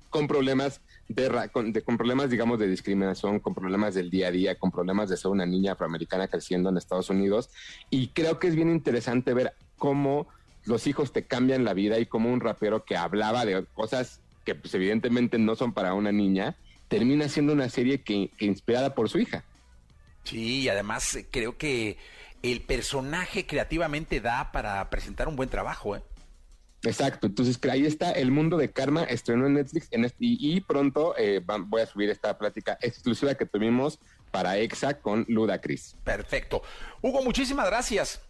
[0.09, 4.69] con problemas de, con, problemas, digamos, de discriminación, con problemas del día a día, con
[4.69, 7.49] problemas de ser una niña afroamericana creciendo en Estados Unidos.
[7.89, 10.27] Y creo que es bien interesante ver cómo
[10.65, 14.53] los hijos te cambian la vida y cómo un rapero que hablaba de cosas que
[14.53, 16.57] pues evidentemente no son para una niña,
[16.89, 19.45] termina siendo una serie que, que inspirada por su hija.
[20.25, 21.97] Sí, y además eh, creo que
[22.43, 26.01] el personaje creativamente da para presentar un buen trabajo, ¿eh?
[26.83, 31.41] Exacto, entonces ahí está El Mundo de Karma, estrenó en Netflix en y, pronto eh,
[31.65, 33.99] voy a subir esta plática exclusiva que tuvimos
[34.31, 35.95] para EXA con Ludacris.
[36.03, 36.61] Perfecto.
[37.01, 38.21] Hugo, muchísimas gracias.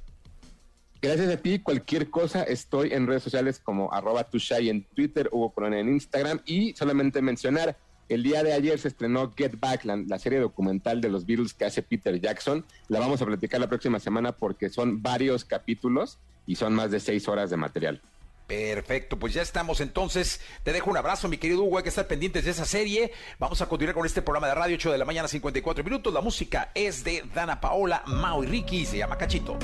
[1.02, 5.52] Gracias a ti, cualquier cosa, estoy en redes sociales como arroba tushai en Twitter, Hugo
[5.52, 7.78] Corona en Instagram y solamente mencionar,
[8.10, 11.54] el día de ayer se estrenó Get Back, la, la, serie documental de los Beatles
[11.54, 12.66] que hace Peter Jackson.
[12.88, 17.02] La vamos a platicar la próxima semana porque son varios capítulos y son más de
[17.02, 18.02] seis horas de material.
[18.48, 20.40] Perfecto, pues ya estamos entonces.
[20.64, 23.12] Te dejo un abrazo, mi querido Hugo, hay que estar pendientes de esa serie.
[23.40, 26.14] Vamos a continuar con este programa de radio 8 de la mañana, 54 minutos.
[26.14, 29.60] La música es de Dana Paola, Mao y Ricky, se llama Cachito.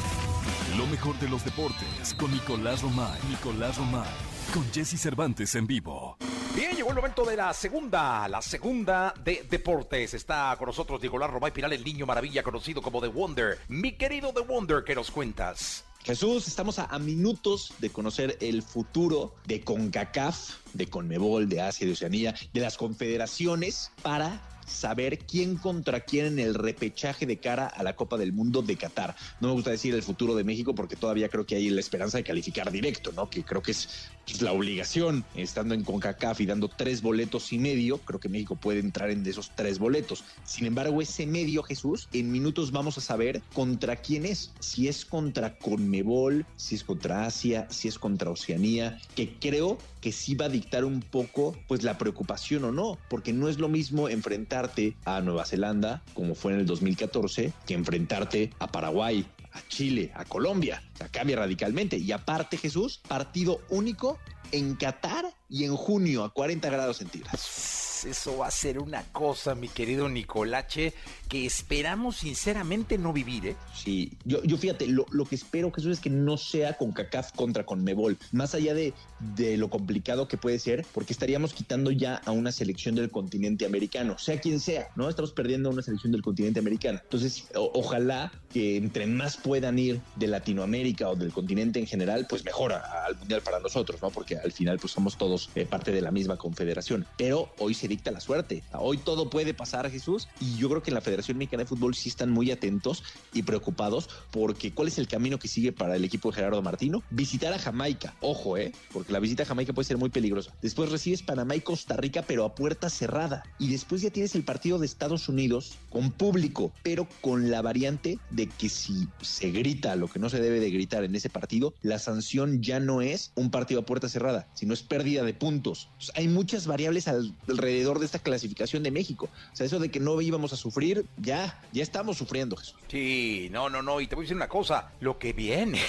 [0.77, 3.19] Lo mejor de los deportes con Nicolás Romay.
[3.29, 4.09] Nicolás Romay,
[4.53, 6.17] con Jesse Cervantes en vivo.
[6.53, 10.13] Bien, llegó el momento de la segunda, la segunda de deportes.
[10.13, 13.59] Está con nosotros Nicolás Romay Piral, el niño maravilla conocido como The Wonder.
[13.69, 15.85] Mi querido The Wonder, ¿qué nos cuentas?
[16.03, 21.93] Jesús, estamos a, minutos de conocer el futuro de CONCACAF, de CONMEBOL, de Asia, de
[21.93, 27.83] Oceanía, de las confederaciones para saber quién contra quién en el repechaje de cara a
[27.83, 29.15] la Copa del Mundo de Qatar.
[29.39, 32.17] No me gusta decir el futuro de México porque todavía creo que hay la esperanza
[32.17, 33.29] de calificar directo, ¿no?
[33.29, 37.59] Que creo que es pues, la obligación, estando en CONCACAF y dando tres boletos y
[37.59, 40.23] medio, creo que México puede entrar en esos tres boletos.
[40.45, 44.51] Sin embargo, ese medio, Jesús, en minutos vamos a saber contra quién es.
[44.59, 50.11] Si es contra Conmebol, si es contra Asia, si es contra Oceanía, que creo que
[50.11, 53.69] sí va a dictar un poco, pues, la preocupación o no, porque no es lo
[53.69, 54.69] mismo enfrentar
[55.05, 60.25] a Nueva Zelanda, como fue en el 2014, que enfrentarte a Paraguay, a Chile, a
[60.25, 60.83] Colombia.
[60.93, 61.95] O sea, cambia radicalmente.
[61.95, 64.19] Y aparte, Jesús, partido único
[64.51, 69.55] en Qatar y en junio a 40 grados centígrados eso va a ser una cosa,
[69.55, 70.93] mi querido Nicolache,
[71.29, 73.55] que esperamos sinceramente no vivir, ¿eh?
[73.73, 77.65] Sí, yo, yo fíjate, lo, que espero, Jesús, es que no sea con CACAF contra
[77.65, 78.93] Conmebol, más allá de,
[79.35, 83.65] de lo complicado que puede ser, porque estaríamos quitando ya a una selección del continente
[83.65, 85.09] americano, sea quien sea, ¿no?
[85.09, 86.99] Estamos perdiendo a una selección del continente americano.
[87.03, 92.43] Entonces, ojalá que entre más puedan ir de Latinoamérica o del continente en general, pues
[92.43, 94.09] mejora al Mundial para nosotros, ¿no?
[94.09, 97.05] Porque al final, pues somos todos eh, parte de la misma confederación.
[97.17, 98.63] Pero hoy sería dicta la suerte.
[98.73, 101.93] Hoy todo puede pasar, Jesús, y yo creo que en la Federación Mexicana de Fútbol
[101.93, 106.03] sí están muy atentos y preocupados porque ¿cuál es el camino que sigue para el
[106.03, 107.03] equipo de Gerardo Martino?
[107.11, 108.15] Visitar a Jamaica.
[108.19, 108.71] Ojo, ¿eh?
[108.91, 110.51] Porque la visita a Jamaica puede ser muy peligrosa.
[110.63, 113.43] Después recibes Panamá y Costa Rica, pero a puerta cerrada.
[113.59, 118.17] Y después ya tienes el partido de Estados Unidos con público, pero con la variante
[118.31, 121.75] de que si se grita lo que no se debe de gritar en ese partido,
[121.83, 124.22] la sanción ya no es un partido a puerta cerrada,
[124.53, 125.89] sino es pérdida de puntos.
[126.15, 129.29] hay muchas variables alrededor de esta clasificación de México.
[129.51, 132.75] O sea, eso de que no íbamos a sufrir, ya, ya estamos sufriendo, Jesús.
[132.87, 134.01] Sí, no, no, no.
[134.01, 135.79] Y te voy a decir una cosa, lo que viene.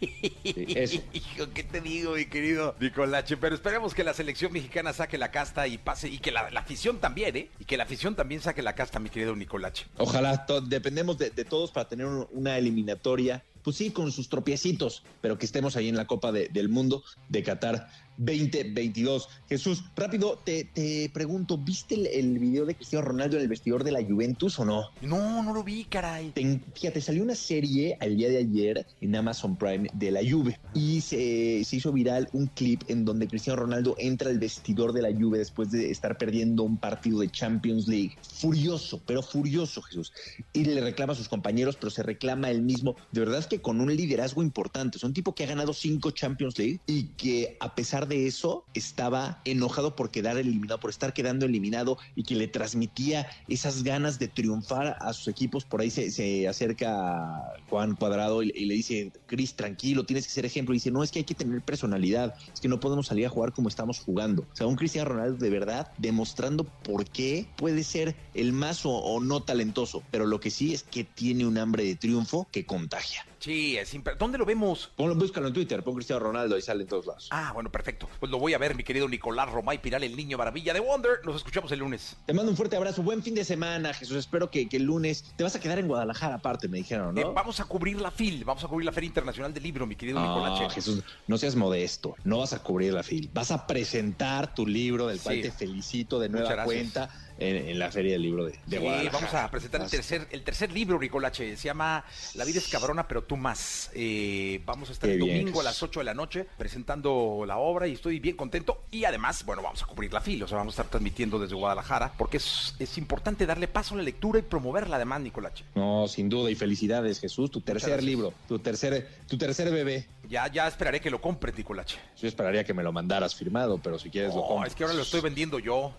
[0.00, 1.00] eso.
[1.12, 3.36] Hijo, ¿qué te digo, mi querido Nicolache?
[3.36, 6.98] Pero esperemos que la selección mexicana saque la casta y pase, y que la, afición
[6.98, 7.50] también, ¿eh?
[7.58, 9.86] Y que la afición también saque la casta, mi querido Nicolache.
[9.96, 15.44] Ojalá, dependemos de, todos para tener una eliminatoria, pues sí, con sus tropiecitos, pero que
[15.44, 19.28] estemos ahí en la Copa del Mundo de Qatar 2022.
[19.48, 23.92] Jesús, rápido, te, te pregunto, ¿viste el, video de Cristiano Ronaldo en el vestidor de
[23.92, 24.90] la Juventus o no?
[25.02, 26.32] No, no lo vi, caray.
[26.74, 31.00] fíjate, salió una serie al día de ayer en Amazon Prime de la Juve y
[31.00, 35.12] se, se, hizo viral un clip en donde Cristiano Ronaldo entra al vestidor de la
[35.12, 38.16] Juve después de estar perdiendo un partido de Champions League.
[38.22, 40.12] Furioso, pero furioso, Jesús.
[40.52, 42.96] Y le reclama a sus compañeros, pero se reclama él mismo.
[43.12, 44.98] De verdad es que con un liderazgo importante.
[44.98, 48.64] Es un tipo que ha ganado cinco Champions League y que a pesar de eso
[48.74, 54.18] estaba enojado por quedar eliminado, por estar quedando eliminado y que le transmitía esas ganas
[54.18, 55.64] de triunfar a sus equipos.
[55.64, 60.74] Por ahí se, acerca Juan Cuadrado y, le dice, Cris, tranquilo, tienes que ser ejemplo.
[60.74, 63.30] Y dice, no, es que hay que tener personalidad, es que no podemos salir a
[63.30, 64.42] jugar como estamos jugando.
[64.52, 69.20] O sea, un Cristiano Ronaldo de verdad demostrando por qué puede ser el más o
[69.20, 73.24] no talentoso, pero lo que sí es que tiene un hambre de triunfo que contagia.
[73.46, 74.90] Sí, es ¿Dónde lo vemos?
[74.96, 77.28] Ponlo, búscalo en Twitter, pon Cristiano Ronaldo y sale en todos lados.
[77.30, 77.95] Ah, bueno, perfecto.
[77.98, 81.20] Pues lo voy a ver, mi querido Nicolás Romay Piral, el niño maravilla de Wonder.
[81.24, 82.16] Nos escuchamos el lunes.
[82.26, 83.02] Te mando un fuerte abrazo.
[83.02, 84.16] Buen fin de semana, Jesús.
[84.16, 87.20] Espero que, el lunes te vas a quedar en Guadalajara, aparte, me dijeron, ¿no?
[87.20, 89.96] Eh, vamos a cubrir la FIL, vamos a cubrir la Feria Internacional del Libro, mi
[89.96, 90.74] querido Nicolás.
[90.74, 92.14] Jesús, no seas modesto.
[92.24, 93.30] No vas a cubrir la FIL.
[93.32, 98.12] Vas a presentar tu libro, del cual te felicito de nueva cuenta en, la Feria
[98.12, 101.56] del Libro de, de sí, vamos a presentar el tercer, el tercer libro, Ricolache.
[101.56, 103.90] Se llama La vida es cabrona, pero tú más.
[103.94, 107.86] Eh, vamos a estar el domingo a las 8 de la noche presentando la obra
[107.86, 108.84] y estoy bien contento.
[108.90, 111.54] Y además, bueno, vamos a cubrir la fila, o sea, vamos a estar transmitiendo desde
[111.54, 115.64] Guadalajara, porque es, es importante darle paso a la lectura y promoverla además, Nicolache.
[115.74, 120.06] No, sin duda, y felicidades, Jesús, tu tercer libro, tu tercer, tu tercer bebé.
[120.28, 121.98] Ya, ya esperaré que lo compre, Nicolache.
[122.20, 124.66] Yo esperaría que me lo mandaras firmado, pero si quieres lo compro.
[124.66, 125.94] es que ahora lo estoy vendiendo yo.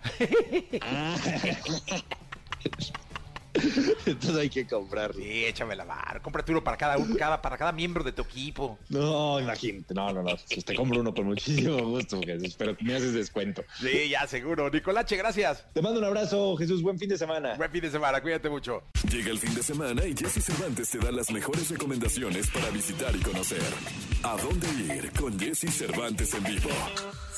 [0.81, 1.15] Ah.
[4.05, 5.21] Entonces hay que comprarlo.
[5.21, 6.21] Sí, échame la mano.
[6.21, 8.77] Cómprate uno para cada, cada, para cada miembro de tu equipo.
[8.89, 9.93] No, imagínate.
[9.93, 10.35] No, no, no.
[10.35, 12.55] Te compro uno con muchísimo gusto, Jesús.
[12.57, 13.63] Pero me haces descuento.
[13.79, 14.69] Sí, ya, seguro.
[14.69, 15.65] Nicolache, gracias.
[15.73, 16.81] Te mando un abrazo, Jesús.
[16.81, 17.55] Buen fin de semana.
[17.55, 18.21] Buen fin de semana.
[18.21, 18.83] Cuídate mucho.
[19.09, 23.15] Llega el fin de semana y Jesse Cervantes te da las mejores recomendaciones para visitar
[23.15, 23.61] y conocer.
[24.23, 26.69] ¿A dónde ir con Jesse Cervantes en vivo?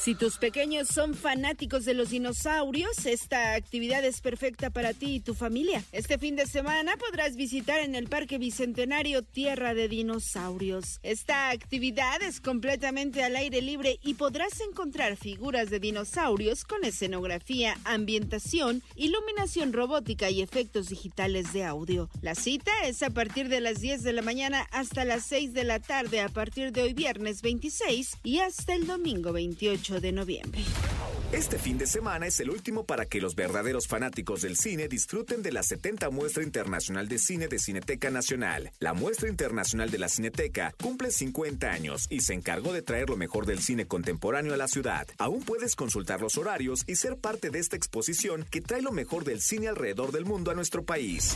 [0.01, 5.19] Si tus pequeños son fanáticos de los dinosaurios, esta actividad es perfecta para ti y
[5.19, 5.83] tu familia.
[5.91, 11.01] Este fin de semana podrás visitar en el Parque Bicentenario Tierra de Dinosaurios.
[11.03, 17.77] Esta actividad es completamente al aire libre y podrás encontrar figuras de dinosaurios con escenografía,
[17.83, 22.09] ambientación, iluminación robótica y efectos digitales de audio.
[22.21, 25.65] La cita es a partir de las 10 de la mañana hasta las 6 de
[25.65, 30.62] la tarde a partir de hoy viernes 26 y hasta el domingo 28 de noviembre.
[31.32, 35.43] Este fin de semana es el último para que los verdaderos fanáticos del cine disfruten
[35.43, 38.71] de la 70 Muestra Internacional de Cine de Cineteca Nacional.
[38.80, 43.15] La Muestra Internacional de la Cineteca cumple 50 años y se encargó de traer lo
[43.15, 45.08] mejor del cine contemporáneo a la ciudad.
[45.19, 49.23] Aún puedes consultar los horarios y ser parte de esta exposición que trae lo mejor
[49.23, 51.36] del cine alrededor del mundo a nuestro país.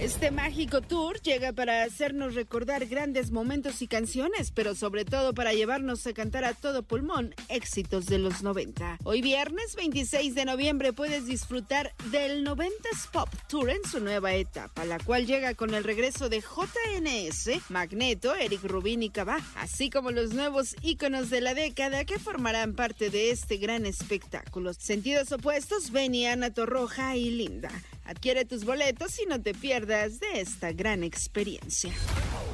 [0.00, 5.54] Este mágico tour llega para hacernos recordar grandes momentos y canciones, pero sobre todo para
[5.54, 8.98] llevarnos a cantar a todo pulmón éxitos de los 90.
[9.02, 14.84] Hoy viernes 26 de noviembre puedes disfrutar del 90s Pop Tour en su nueva etapa,
[14.84, 20.12] la cual llega con el regreso de JNS, Magneto, Eric Rubin y Cabá, así como
[20.12, 24.72] los nuevos íconos de la década que formarán parte de este gran espectáculo.
[24.72, 27.72] Sentidos opuestos, Benny, Ana Torroja y Linda.
[28.10, 31.92] Adquiere tus boletos y no te pierdas de esta gran experiencia.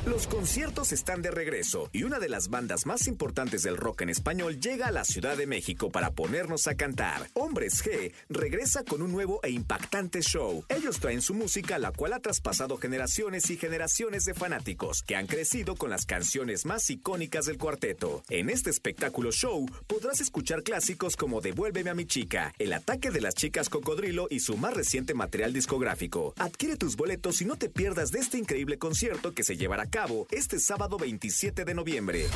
[0.05, 4.11] Los conciertos están de regreso y una de las bandas más importantes del rock en
[4.11, 7.29] español llega a la Ciudad de México para ponernos a cantar.
[7.33, 10.62] Hombres G regresa con un nuevo e impactante show.
[10.69, 15.27] Ellos traen su música, la cual ha traspasado generaciones y generaciones de fanáticos que han
[15.27, 18.23] crecido con las canciones más icónicas del cuarteto.
[18.29, 23.23] En este espectáculo show podrás escuchar clásicos como Devuélveme a mi chica, El ataque de
[23.23, 26.35] las chicas cocodrilo y su más reciente material discográfico.
[26.39, 29.91] Adquiere tus boletos y no te pierdas de este increíble concierto que se llevará a
[29.91, 32.27] cabo este sábado 27 de noviembre.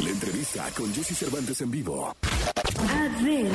[0.00, 2.14] La entrevista con Jesse Cervantes en vivo.
[2.90, 3.50] Adele.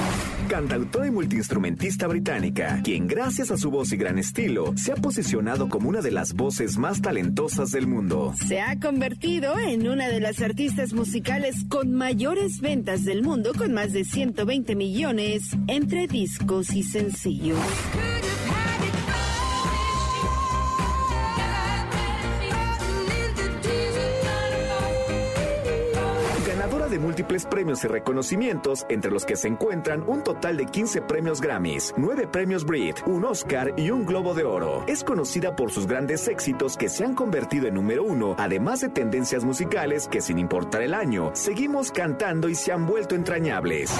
[0.47, 5.67] Cantautora y multiinstrumentista británica, quien gracias a su voz y gran estilo se ha posicionado
[5.67, 8.33] como una de las voces más talentosas del mundo.
[8.47, 13.73] Se ha convertido en una de las artistas musicales con mayores ventas del mundo, con
[13.73, 17.59] más de 120 millones entre discos y sencillos.
[26.99, 31.93] Múltiples premios y reconocimientos, entre los que se encuentran un total de 15 premios Grammys,
[31.97, 34.83] 9 premios Brit, un Oscar y un Globo de Oro.
[34.87, 38.89] Es conocida por sus grandes éxitos que se han convertido en número uno, además de
[38.89, 43.91] tendencias musicales que sin importar el año, seguimos cantando y se han vuelto entrañables.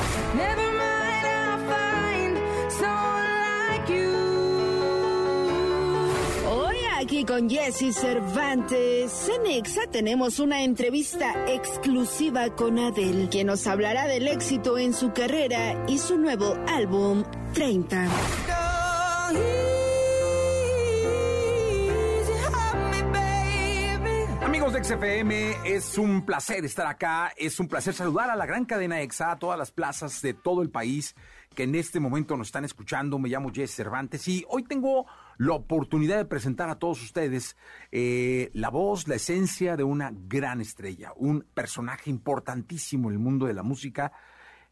[7.19, 14.05] Aquí con Jesse Cervantes en Exa tenemos una entrevista exclusiva con Adele, quien nos hablará
[14.05, 18.07] del éxito en su carrera y su nuevo álbum 30.
[24.41, 28.63] Amigos de XFM, es un placer estar acá, es un placer saludar a la gran
[28.63, 31.15] cadena EXA, a todas las plazas de todo el país
[31.53, 33.19] que en este momento nos están escuchando.
[33.19, 35.05] Me llamo Jess Cervantes y hoy tengo
[35.39, 37.55] la oportunidad de presentar a todos ustedes
[37.93, 43.45] eh, la voz, la esencia de una gran estrella, un personaje importantísimo en el mundo
[43.45, 44.11] de la música,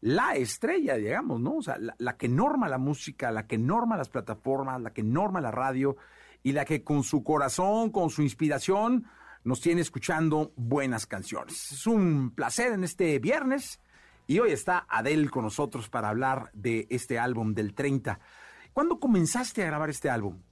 [0.02, 1.56] la estrella, digamos, ¿no?
[1.56, 5.02] O sea, la, la que norma la música, la que norma las plataformas, la que
[5.02, 5.96] norma la radio
[6.42, 9.06] y la que con su corazón, con su inspiración,
[9.44, 11.72] nos tiene escuchando buenas canciones.
[11.72, 13.80] Es un placer en este viernes
[14.26, 18.20] y hoy está Adele con nosotros para hablar de este álbum del 30.
[18.74, 20.42] ¿Cuándo comenzaste a grabar este álbum?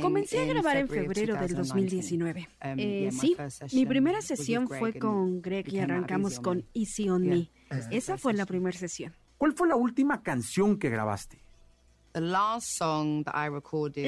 [0.00, 2.48] Comencé a grabar en febrero del 2019.
[2.76, 3.36] Eh, sí,
[3.72, 7.50] mi primera sesión fue con Greg y arrancamos con Easy on Me.
[7.90, 9.14] Esa fue la primera sesión.
[9.36, 11.38] ¿Cuál fue la última canción que grabaste?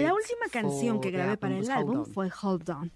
[0.02, 2.92] La última canción que grabé para el álbum fue Hold On.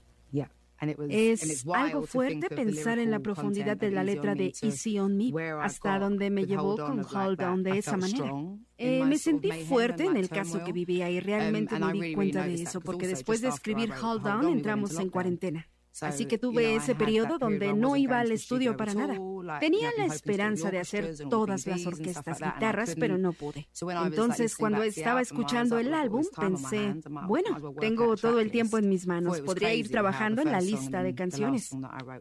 [1.08, 5.32] Es algo fuerte pensar en la profundidad de la letra de Easy on Me,
[5.62, 8.32] hasta donde me llevó con Hold On de esa manera.
[8.76, 12.54] Eh, me sentí fuerte en el caso que vivía y realmente me di cuenta de
[12.54, 15.68] eso, porque después de escribir Hold On entramos en cuarentena.
[16.00, 19.18] Así que tuve ese periodo donde no iba al estudio para nada.
[19.60, 23.68] Tenía la esperanza de hacer todas las orquestas, guitarras, pero no pude.
[24.04, 26.94] Entonces, cuando estaba escuchando el álbum, pensé,
[27.26, 31.14] bueno, tengo todo el tiempo en mis manos, podría ir trabajando en la lista de
[31.14, 31.70] canciones.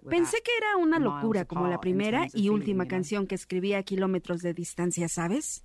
[0.10, 4.42] Pensé que era una locura como la primera y última canción que escribí a kilómetros
[4.42, 5.64] de distancia, ¿sabes?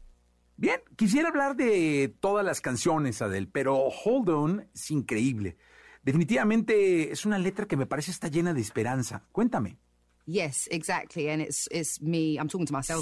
[0.57, 5.57] Bien, quisiera hablar de todas las canciones, Adele, pero Hold On es increíble.
[6.03, 9.25] Definitivamente es una letra que me parece está llena de esperanza.
[9.33, 9.79] Cuéntame.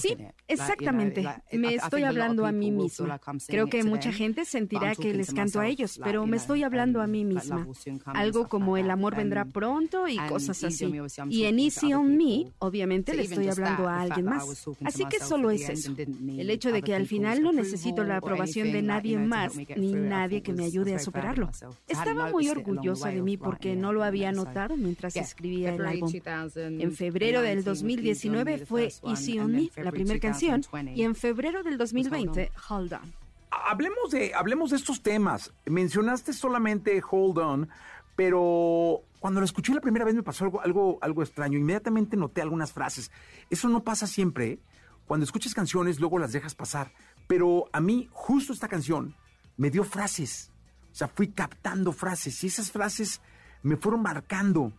[0.00, 1.26] Sí, exactamente.
[1.52, 3.20] me estoy hablando a mí misma.
[3.48, 7.08] Creo que mucha gente sentirá que les canto a ellos, pero me estoy hablando a
[7.08, 7.66] mí misma.
[8.04, 10.86] Algo como el amor vendrá pronto y cosas así.
[11.28, 14.68] Y en Easy on Me, obviamente le estoy hablando a alguien más.
[14.84, 15.96] Así que solo es eso.
[15.98, 20.42] El hecho de que al final no necesito la aprobación de nadie más ni nadie
[20.42, 21.50] que me ayude a superarlo.
[21.88, 26.12] Estaba muy orgullosa de mí porque no lo había notado mientras escribía el álbum.
[26.56, 30.62] En febrero febrero del 2019 fue Easy on Me, la primera canción,
[30.94, 33.14] y en febrero del 2020, Hold On.
[33.50, 35.50] Hablemos de, hablemos de estos temas.
[35.64, 37.68] Mencionaste solamente Hold On,
[38.16, 41.58] pero cuando lo escuché la primera vez me pasó algo, algo, algo extraño.
[41.58, 43.10] Inmediatamente noté algunas frases.
[43.48, 44.46] Eso no pasa siempre.
[44.46, 44.58] ¿eh?
[45.06, 46.92] Cuando escuchas canciones, luego las dejas pasar.
[47.26, 49.14] Pero a mí, justo esta canción
[49.56, 50.50] me dio frases.
[50.92, 53.22] O sea, fui captando frases y esas frases
[53.62, 54.70] me fueron marcando.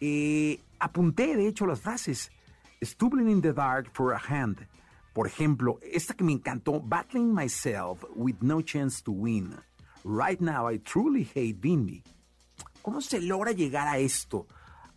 [0.00, 2.30] Eh, apunté, de hecho, las frases.
[2.82, 4.66] Stumbling in the Dark for a Hand.
[5.14, 9.56] Por ejemplo, esta que me encantó, Battling Myself with No Chance to Win.
[10.04, 12.02] Right Now I Truly Hate Being Me.
[12.82, 14.46] ¿Cómo se logra llegar a esto?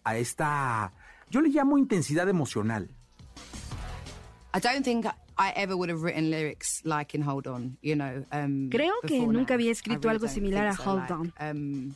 [0.03, 0.91] A esta,
[1.29, 2.89] yo le llamo intensidad emocional.
[4.53, 5.05] I don't think
[5.38, 8.23] I ever would have written lyrics like in Hold On, you know.
[8.31, 11.33] Um, Creo que nunca había escrito algo similar a Hold On.
[11.39, 11.95] Um,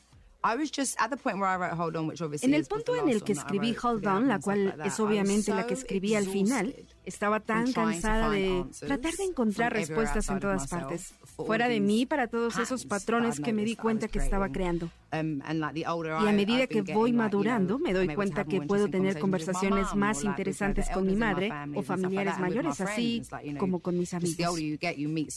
[2.41, 5.73] en el punto en el que escribí Hold On, la cual es obviamente la que
[5.73, 6.75] escribí al final,
[7.05, 12.27] estaba tan cansada de tratar de encontrar respuestas en todas partes, fuera de mí para
[12.27, 14.89] todos esos patrones que me di cuenta que estaba creando.
[15.11, 15.41] Um,
[15.73, 20.87] y a medida que voy madurando, me doy cuenta que puedo tener conversaciones más interesantes
[20.89, 23.23] con mi madre o familiares mayores, así
[23.57, 24.55] como con mis amigos.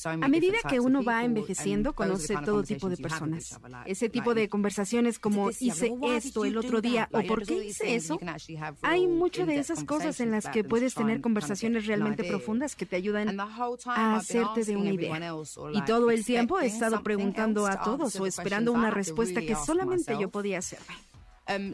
[0.05, 3.59] A medida que uno va envejeciendo, conoce todo tipo de personas.
[3.87, 8.19] Ese tipo de conversaciones como hice esto el otro día o por qué hice eso,
[8.83, 12.97] hay muchas de esas cosas en las que puedes tener conversaciones realmente profundas que te
[12.97, 15.35] ayudan a hacerte de una idea.
[15.73, 20.17] Y todo el tiempo he estado preguntando a todos o esperando una respuesta que solamente
[20.19, 20.95] yo podía hacerme.
[21.49, 21.73] Um,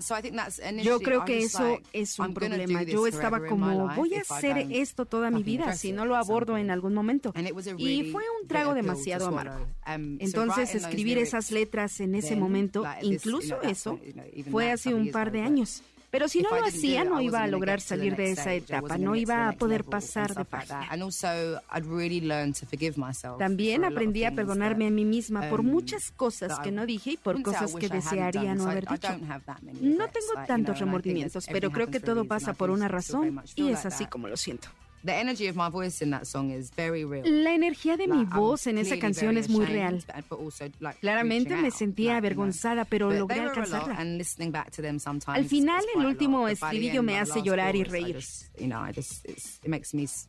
[0.82, 2.82] yo creo que eso es un problema.
[2.84, 6.70] Yo estaba como, voy a hacer esto toda mi vida si no lo abordo en
[6.70, 7.34] algún momento.
[7.76, 9.66] Y fue un trago demasiado amargo.
[9.86, 13.99] Entonces, escribir esas letras en ese momento, incluso eso,
[14.51, 15.82] fue hace un par de años.
[16.11, 19.49] Pero si no lo hacía, no iba a lograr salir de esa etapa, no iba
[19.49, 20.89] a poder pasar de página.
[23.39, 27.17] También aprendí a perdonarme a mí misma por um, muchas cosas que no dije y
[27.17, 29.19] por cosas que desearía no haber dicho.
[29.81, 34.07] No tengo tantos remordimientos, pero creo que todo pasa por una razón y es así
[34.07, 34.69] como lo siento.
[37.24, 40.05] La energía de mi voz en esa canción es muy real.
[41.01, 43.96] Claramente me sentía avergonzada, pero logré alcanzarla.
[45.36, 48.18] Al final, el último estribillo me hace llorar y reír.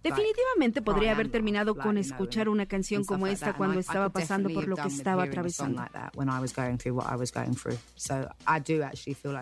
[0.03, 4.76] Definitivamente podría haber terminado con escuchar una canción como esta cuando estaba pasando por lo
[4.76, 5.82] que estaba atravesando.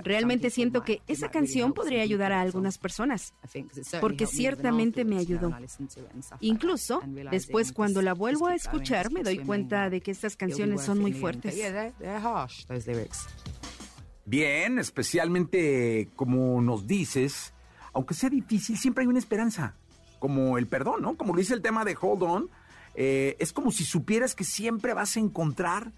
[0.03, 3.33] Realmente siento que esa canción podría ayudar a algunas personas,
[3.99, 5.55] porque ciertamente me ayudó.
[6.39, 7.01] Incluso
[7.31, 11.13] después cuando la vuelvo a escuchar me doy cuenta de que estas canciones son muy
[11.13, 11.55] fuertes.
[14.25, 17.53] Bien, especialmente como nos dices,
[17.93, 19.75] aunque sea difícil, siempre hay una esperanza,
[20.19, 21.15] como el perdón, ¿no?
[21.15, 22.49] Como dice el tema de Hold On,
[22.95, 25.93] eh, es como si supieras que siempre vas a encontrar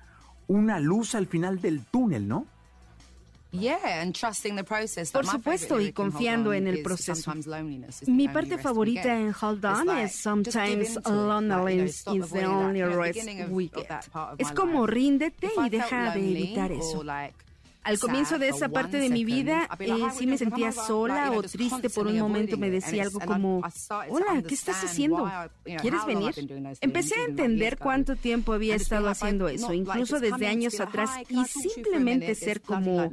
[0.48, 2.46] una luz al final del túnel, ¿no?
[5.12, 7.34] Por supuesto, y confiando en el proceso.
[8.08, 13.88] Mi parte favorita en Hold On es Sometimes Loneliness is the only rest we get.
[14.38, 17.04] Es como ríndete y deja de evitar eso.
[17.84, 21.90] Al comienzo de esa parte de mi vida, eh, sí me sentía sola o triste
[21.90, 22.58] por un momento.
[22.58, 23.62] Me decía algo como,
[24.10, 25.32] hola, ¿qué estás haciendo?
[25.64, 26.34] ¿Quieres venir?
[26.82, 32.36] Empecé a entender cuánto tiempo había estado haciendo eso, incluso desde años atrás, y simplemente
[32.36, 33.12] ser como,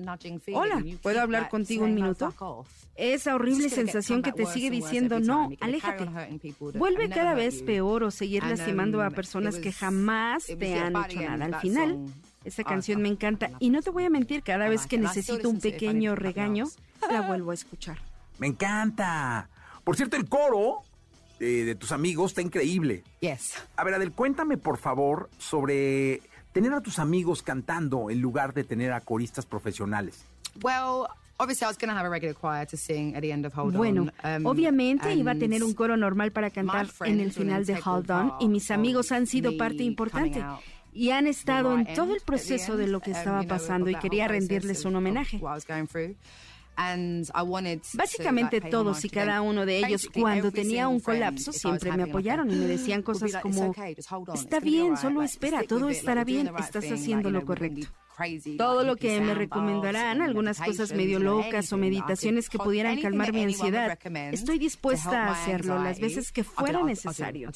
[0.53, 2.65] hola, ¿puedo hablar contigo un minuto?
[2.97, 6.09] Esa horrible sensación que te sigue diciendo, no, aléjate.
[6.75, 11.45] Vuelve cada vez peor o seguir lastimando a personas que jamás te han hecho nada.
[11.45, 12.07] Al final,
[12.47, 15.61] esta canción me encanta y no te voy a mentir, cada vez que necesito un
[15.61, 16.67] pequeño regaño,
[17.11, 17.99] la vuelvo a escuchar.
[18.39, 19.49] Me encanta.
[19.85, 20.83] Por cierto, el coro
[21.41, 23.05] eh, de tus amigos está increíble.
[23.21, 23.55] Yes.
[23.77, 26.23] A ver, Adel, cuéntame por favor sobre
[26.53, 30.25] tener a tus amigos cantando en lugar de tener a coristas profesionales.
[30.63, 31.07] Well,
[33.73, 37.79] bueno, um, obviamente iba a tener un coro normal para cantar en el final de
[37.85, 40.43] Hold On y mis amigos han sido parte importante
[40.97, 44.85] y han estado en todo el proceso de lo que estaba pasando y quería rendirles
[44.85, 45.41] un homenaje.
[47.95, 52.55] Básicamente todos y cada uno de ellos, cuando tenía un colapso, siempre me apoyaron y
[52.57, 53.75] me decían cosas como,
[54.35, 57.89] está bien, solo espera, todo estará bien, estás haciendo lo correcto.
[58.57, 63.43] Todo lo que me recomendarán, algunas cosas medio locas o meditaciones que pudieran calmar mi
[63.43, 63.99] ansiedad,
[64.33, 67.51] estoy dispuesta a hacerlo las veces que fuera necesario.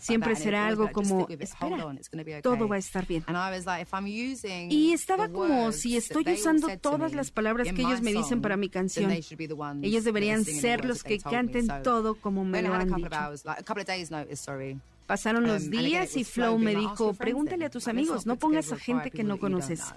[0.00, 1.96] Siempre será algo como, espera,
[2.42, 3.24] todo va a estar bien.
[4.70, 8.68] Y estaba como, si estoy usando todas las palabras que ellos me dicen para mi
[8.68, 9.10] canción,
[9.82, 13.08] ellos deberían ser los que canten todo como me lo han dicho.
[15.12, 18.78] Pasaron los um, días y Flow me dijo, pregúntale a tus amigos, no pongas a
[18.78, 19.92] gente que no conoces.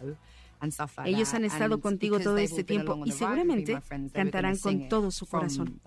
[1.06, 3.80] Ellos han estado contigo todo este tiempo y seguramente
[4.12, 5.80] cantarán con todo su corazón.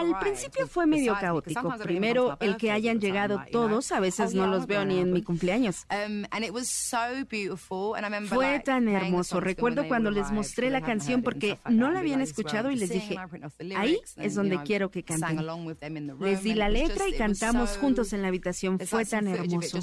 [0.00, 1.74] Al principio fue medio caótico.
[1.82, 5.86] Primero, el que hayan llegado todos, a veces no los veo ni en mi cumpleaños.
[5.90, 6.24] Um,
[8.26, 9.40] fue tan hermoso.
[9.40, 13.16] Recuerdo cuando les mostré la canción porque no la habían escuchado y les dije,
[13.76, 15.38] ahí es donde quiero que canten.
[16.20, 18.78] Les di la letra y cantamos juntos en la habitación.
[18.78, 19.78] Fue tan hermoso.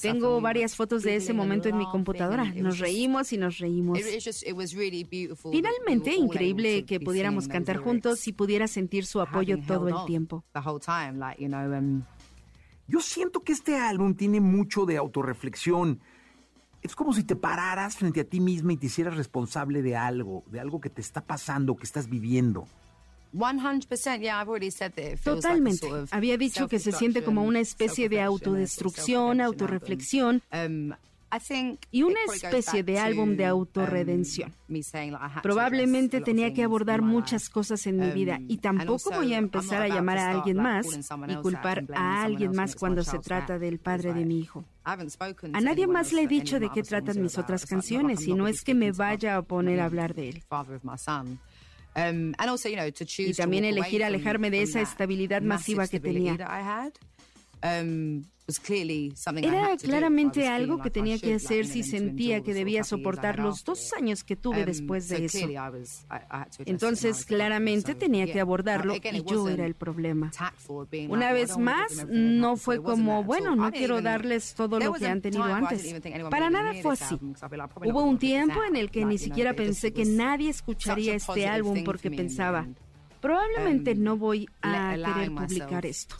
[0.00, 2.44] Tengo varias fotos de ese momento en mi computadora.
[2.44, 3.98] Nos reímos y nos reímos.
[5.50, 10.44] Finalmente, increíble que pudiéramos cantar juntos y pudiera sentir su apoyo todo el tiempo.
[10.54, 12.02] Um,
[12.88, 16.00] Yo siento que este álbum tiene mucho de autorreflexión.
[16.82, 20.42] Es como si te pararas frente a ti misma y te hicieras responsable de algo,
[20.50, 22.66] de algo que te está pasando, que estás viviendo.
[25.22, 25.88] Totalmente.
[26.10, 30.42] Había dicho que se siente como una especie de autodestrucción, autorreflexión.
[30.52, 30.92] Um,
[31.90, 34.52] y una especie de álbum de um, autorredención.
[35.42, 38.36] Probablemente tenía que abordar muchas cosas en mi vida.
[38.38, 40.86] Um, y tampoco voy a empezar a llamar a alguien más
[41.28, 44.64] y culpar a alguien más cuando se trata del padre de mi hijo.
[44.84, 48.62] A nadie más le he dicho de qué tratan mis otras canciones y no es
[48.62, 50.44] que me vaya a poner a hablar de él.
[51.94, 52.32] Um,
[53.18, 56.92] y también elegir alejarme de esa estabilidad masiva que tenía.
[59.36, 64.24] Era claramente algo que tenía que hacer si sentía que debía soportar los dos años
[64.24, 65.48] que tuve um, después de eso.
[66.66, 70.32] Entonces, claramente tenía que abordarlo y yo era el problema.
[71.08, 75.44] Una vez más, no fue como, bueno, no quiero darles todo lo que han tenido
[75.44, 75.94] antes.
[76.30, 77.18] Para nada fue así.
[77.84, 82.10] Hubo un tiempo en el que ni siquiera pensé que nadie escucharía este álbum porque
[82.10, 82.66] pensaba,
[83.22, 86.16] Probablemente no voy a querer publicar esto,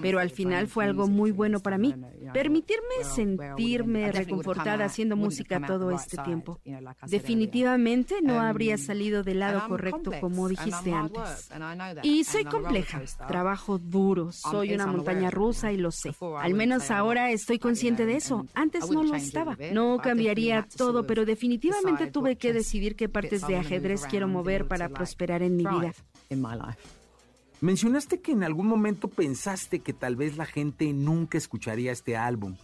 [0.00, 1.94] pero al final fue algo muy bueno para mí.
[2.32, 6.58] Permitirme sentirme reconfortada haciendo música todo este tiempo.
[7.06, 11.50] Definitivamente no habría salido del lado correcto como dijiste antes.
[12.02, 16.14] Y soy compleja, trabajo duro, soy una montaña rusa y lo sé.
[16.38, 18.46] Al menos ahora estoy consciente de eso.
[18.54, 19.56] Antes no lo estaba.
[19.72, 24.88] No cambiaría todo, pero definitivamente tuve que decidir qué partes de ajedrez quiero mover para
[24.88, 25.92] prosperar en mi vida.
[27.60, 32.56] Mencionaste que en algún momento pensaste que tal vez la gente nunca escucharía este álbum.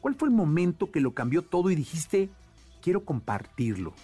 [0.00, 2.30] ¿Cuál fue el momento que lo cambió todo y dijiste,
[2.82, 3.94] quiero compartirlo?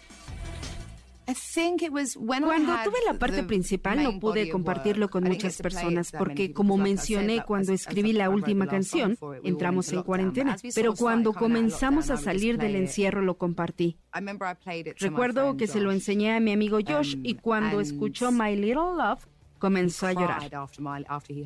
[2.17, 7.73] Cuando tuve la parte principal no pude compartirlo con muchas personas porque, como mencioné cuando
[7.73, 10.57] escribí la última canción, entramos en cuarentena.
[10.75, 13.99] Pero cuando comenzamos a salir del encierro lo compartí.
[14.99, 19.27] Recuerdo que se lo enseñé a mi amigo Josh y cuando escuchó My Little Love,
[19.61, 20.51] comenzó a llorar.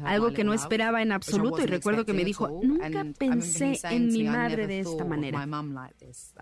[0.04, 4.24] Algo que no esperaba en absoluto y recuerdo que me dijo, nunca pensé en mi
[4.24, 5.46] madre de esta manera.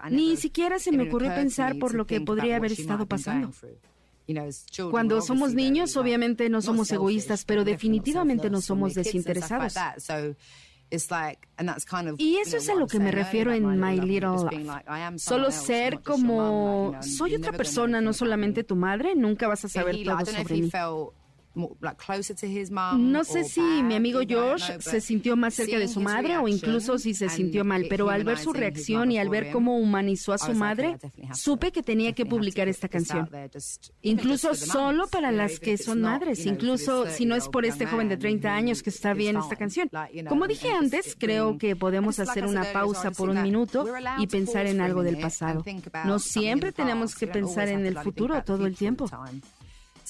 [0.08, 3.50] Ni siquiera se me ocurrió pensar por lo que podría haber estado pasando.
[4.92, 9.74] Cuando somos niños, obviamente no somos egoístas, pero definitivamente no somos desinteresados.
[12.18, 15.18] Y eso es a lo que me refiero en My Little Life.
[15.18, 20.24] Solo ser como soy otra persona, no solamente tu madre, nunca vas a saber todo
[20.26, 20.70] sobre mí.
[21.55, 26.98] No sé si mi amigo Josh se sintió más cerca de su madre o incluso
[26.98, 30.38] si se sintió mal, pero al ver su reacción y al ver cómo humanizó a
[30.38, 30.98] su madre,
[31.34, 33.28] supe que tenía que publicar esta canción.
[34.03, 38.16] Incluso solo para las que son madres, incluso si no es por este joven de
[38.16, 39.90] 30 años que está bien esta canción.
[40.28, 43.86] Como dije antes, creo que podemos hacer una pausa por un minuto
[44.18, 45.64] y pensar en algo del pasado.
[46.05, 49.07] No siempre tenemos que pensar en el futuro todo el tiempo.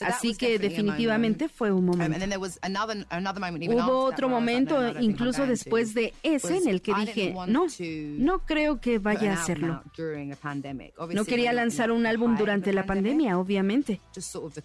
[0.00, 2.26] Así que definitivamente fue un momento.
[3.68, 7.66] Hubo otro momento, incluso después de ese, en el que dije, no,
[8.18, 9.82] no creo que vaya a hacerlo.
[11.12, 14.00] No quería lanzar un álbum durante la pandemia, obviamente.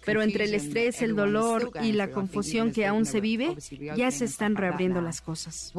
[0.04, 3.56] Pero entre el estrés, el dolor y la confusión que aún se vive,
[3.96, 5.72] ya se están reabriendo las cosas.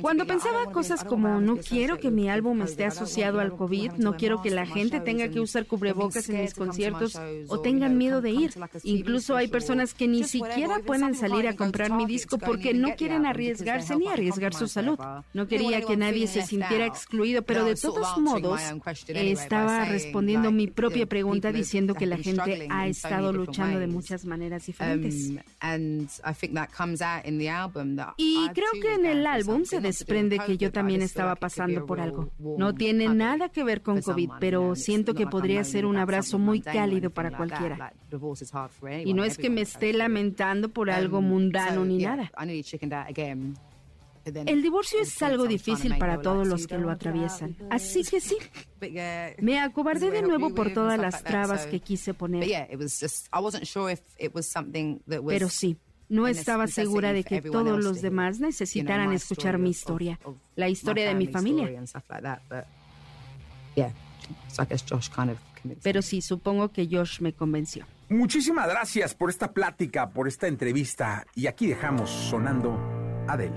[0.00, 4.42] Cuando pensaba cosas como, no quiero que mi álbum esté asociado al COVID, no quiero
[4.42, 8.51] que la gente tenga que usar cubrebocas en mis conciertos o tengan miedo de ir.
[8.84, 13.26] Incluso hay personas que ni siquiera pueden salir a comprar mi disco porque no quieren
[13.26, 14.98] arriesgarse ni arriesgar su salud.
[15.32, 18.60] No quería que nadie se sintiera excluido, pero de todos modos
[19.08, 24.66] estaba respondiendo mi propia pregunta diciendo que la gente ha estado luchando de muchas maneras
[24.66, 25.32] diferentes.
[28.16, 32.30] Y creo que en el álbum se desprende que yo también estaba pasando por algo.
[32.38, 36.60] No tiene nada que ver con COVID, pero siento que podría ser un abrazo muy
[36.60, 37.92] cálido para cualquiera.
[39.04, 42.30] Y no es que me esté lamentando por algo um, mundano ni nada.
[44.24, 47.56] El divorcio es algo difícil para todos los que lo atraviesan.
[47.70, 48.36] Así que sí,
[49.40, 52.44] me acobardé de nuevo por todas las trabas que quise poner.
[55.26, 55.76] Pero sí,
[56.08, 60.20] no estaba segura de que todos los demás necesitaran escuchar mi historia,
[60.54, 61.82] la historia de mi familia.
[65.82, 67.86] Pero sí, supongo que Josh me convenció.
[68.08, 71.24] Muchísimas gracias por esta plática, por esta entrevista.
[71.34, 72.78] Y aquí dejamos sonando
[73.28, 73.54] Adele.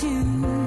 [0.00, 0.57] to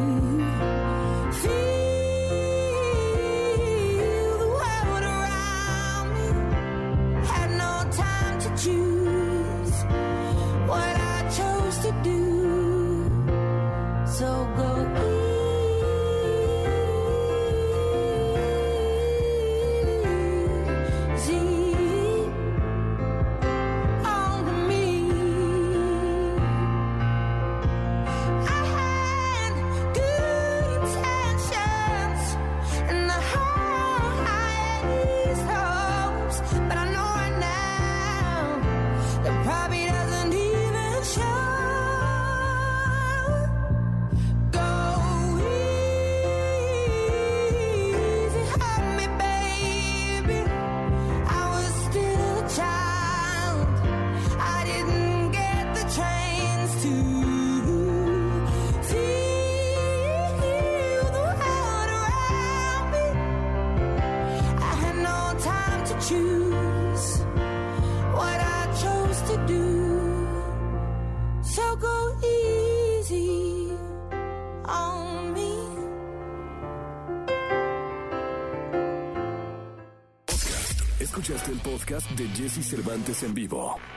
[82.16, 83.91] de Jesse Cervantes en vivo.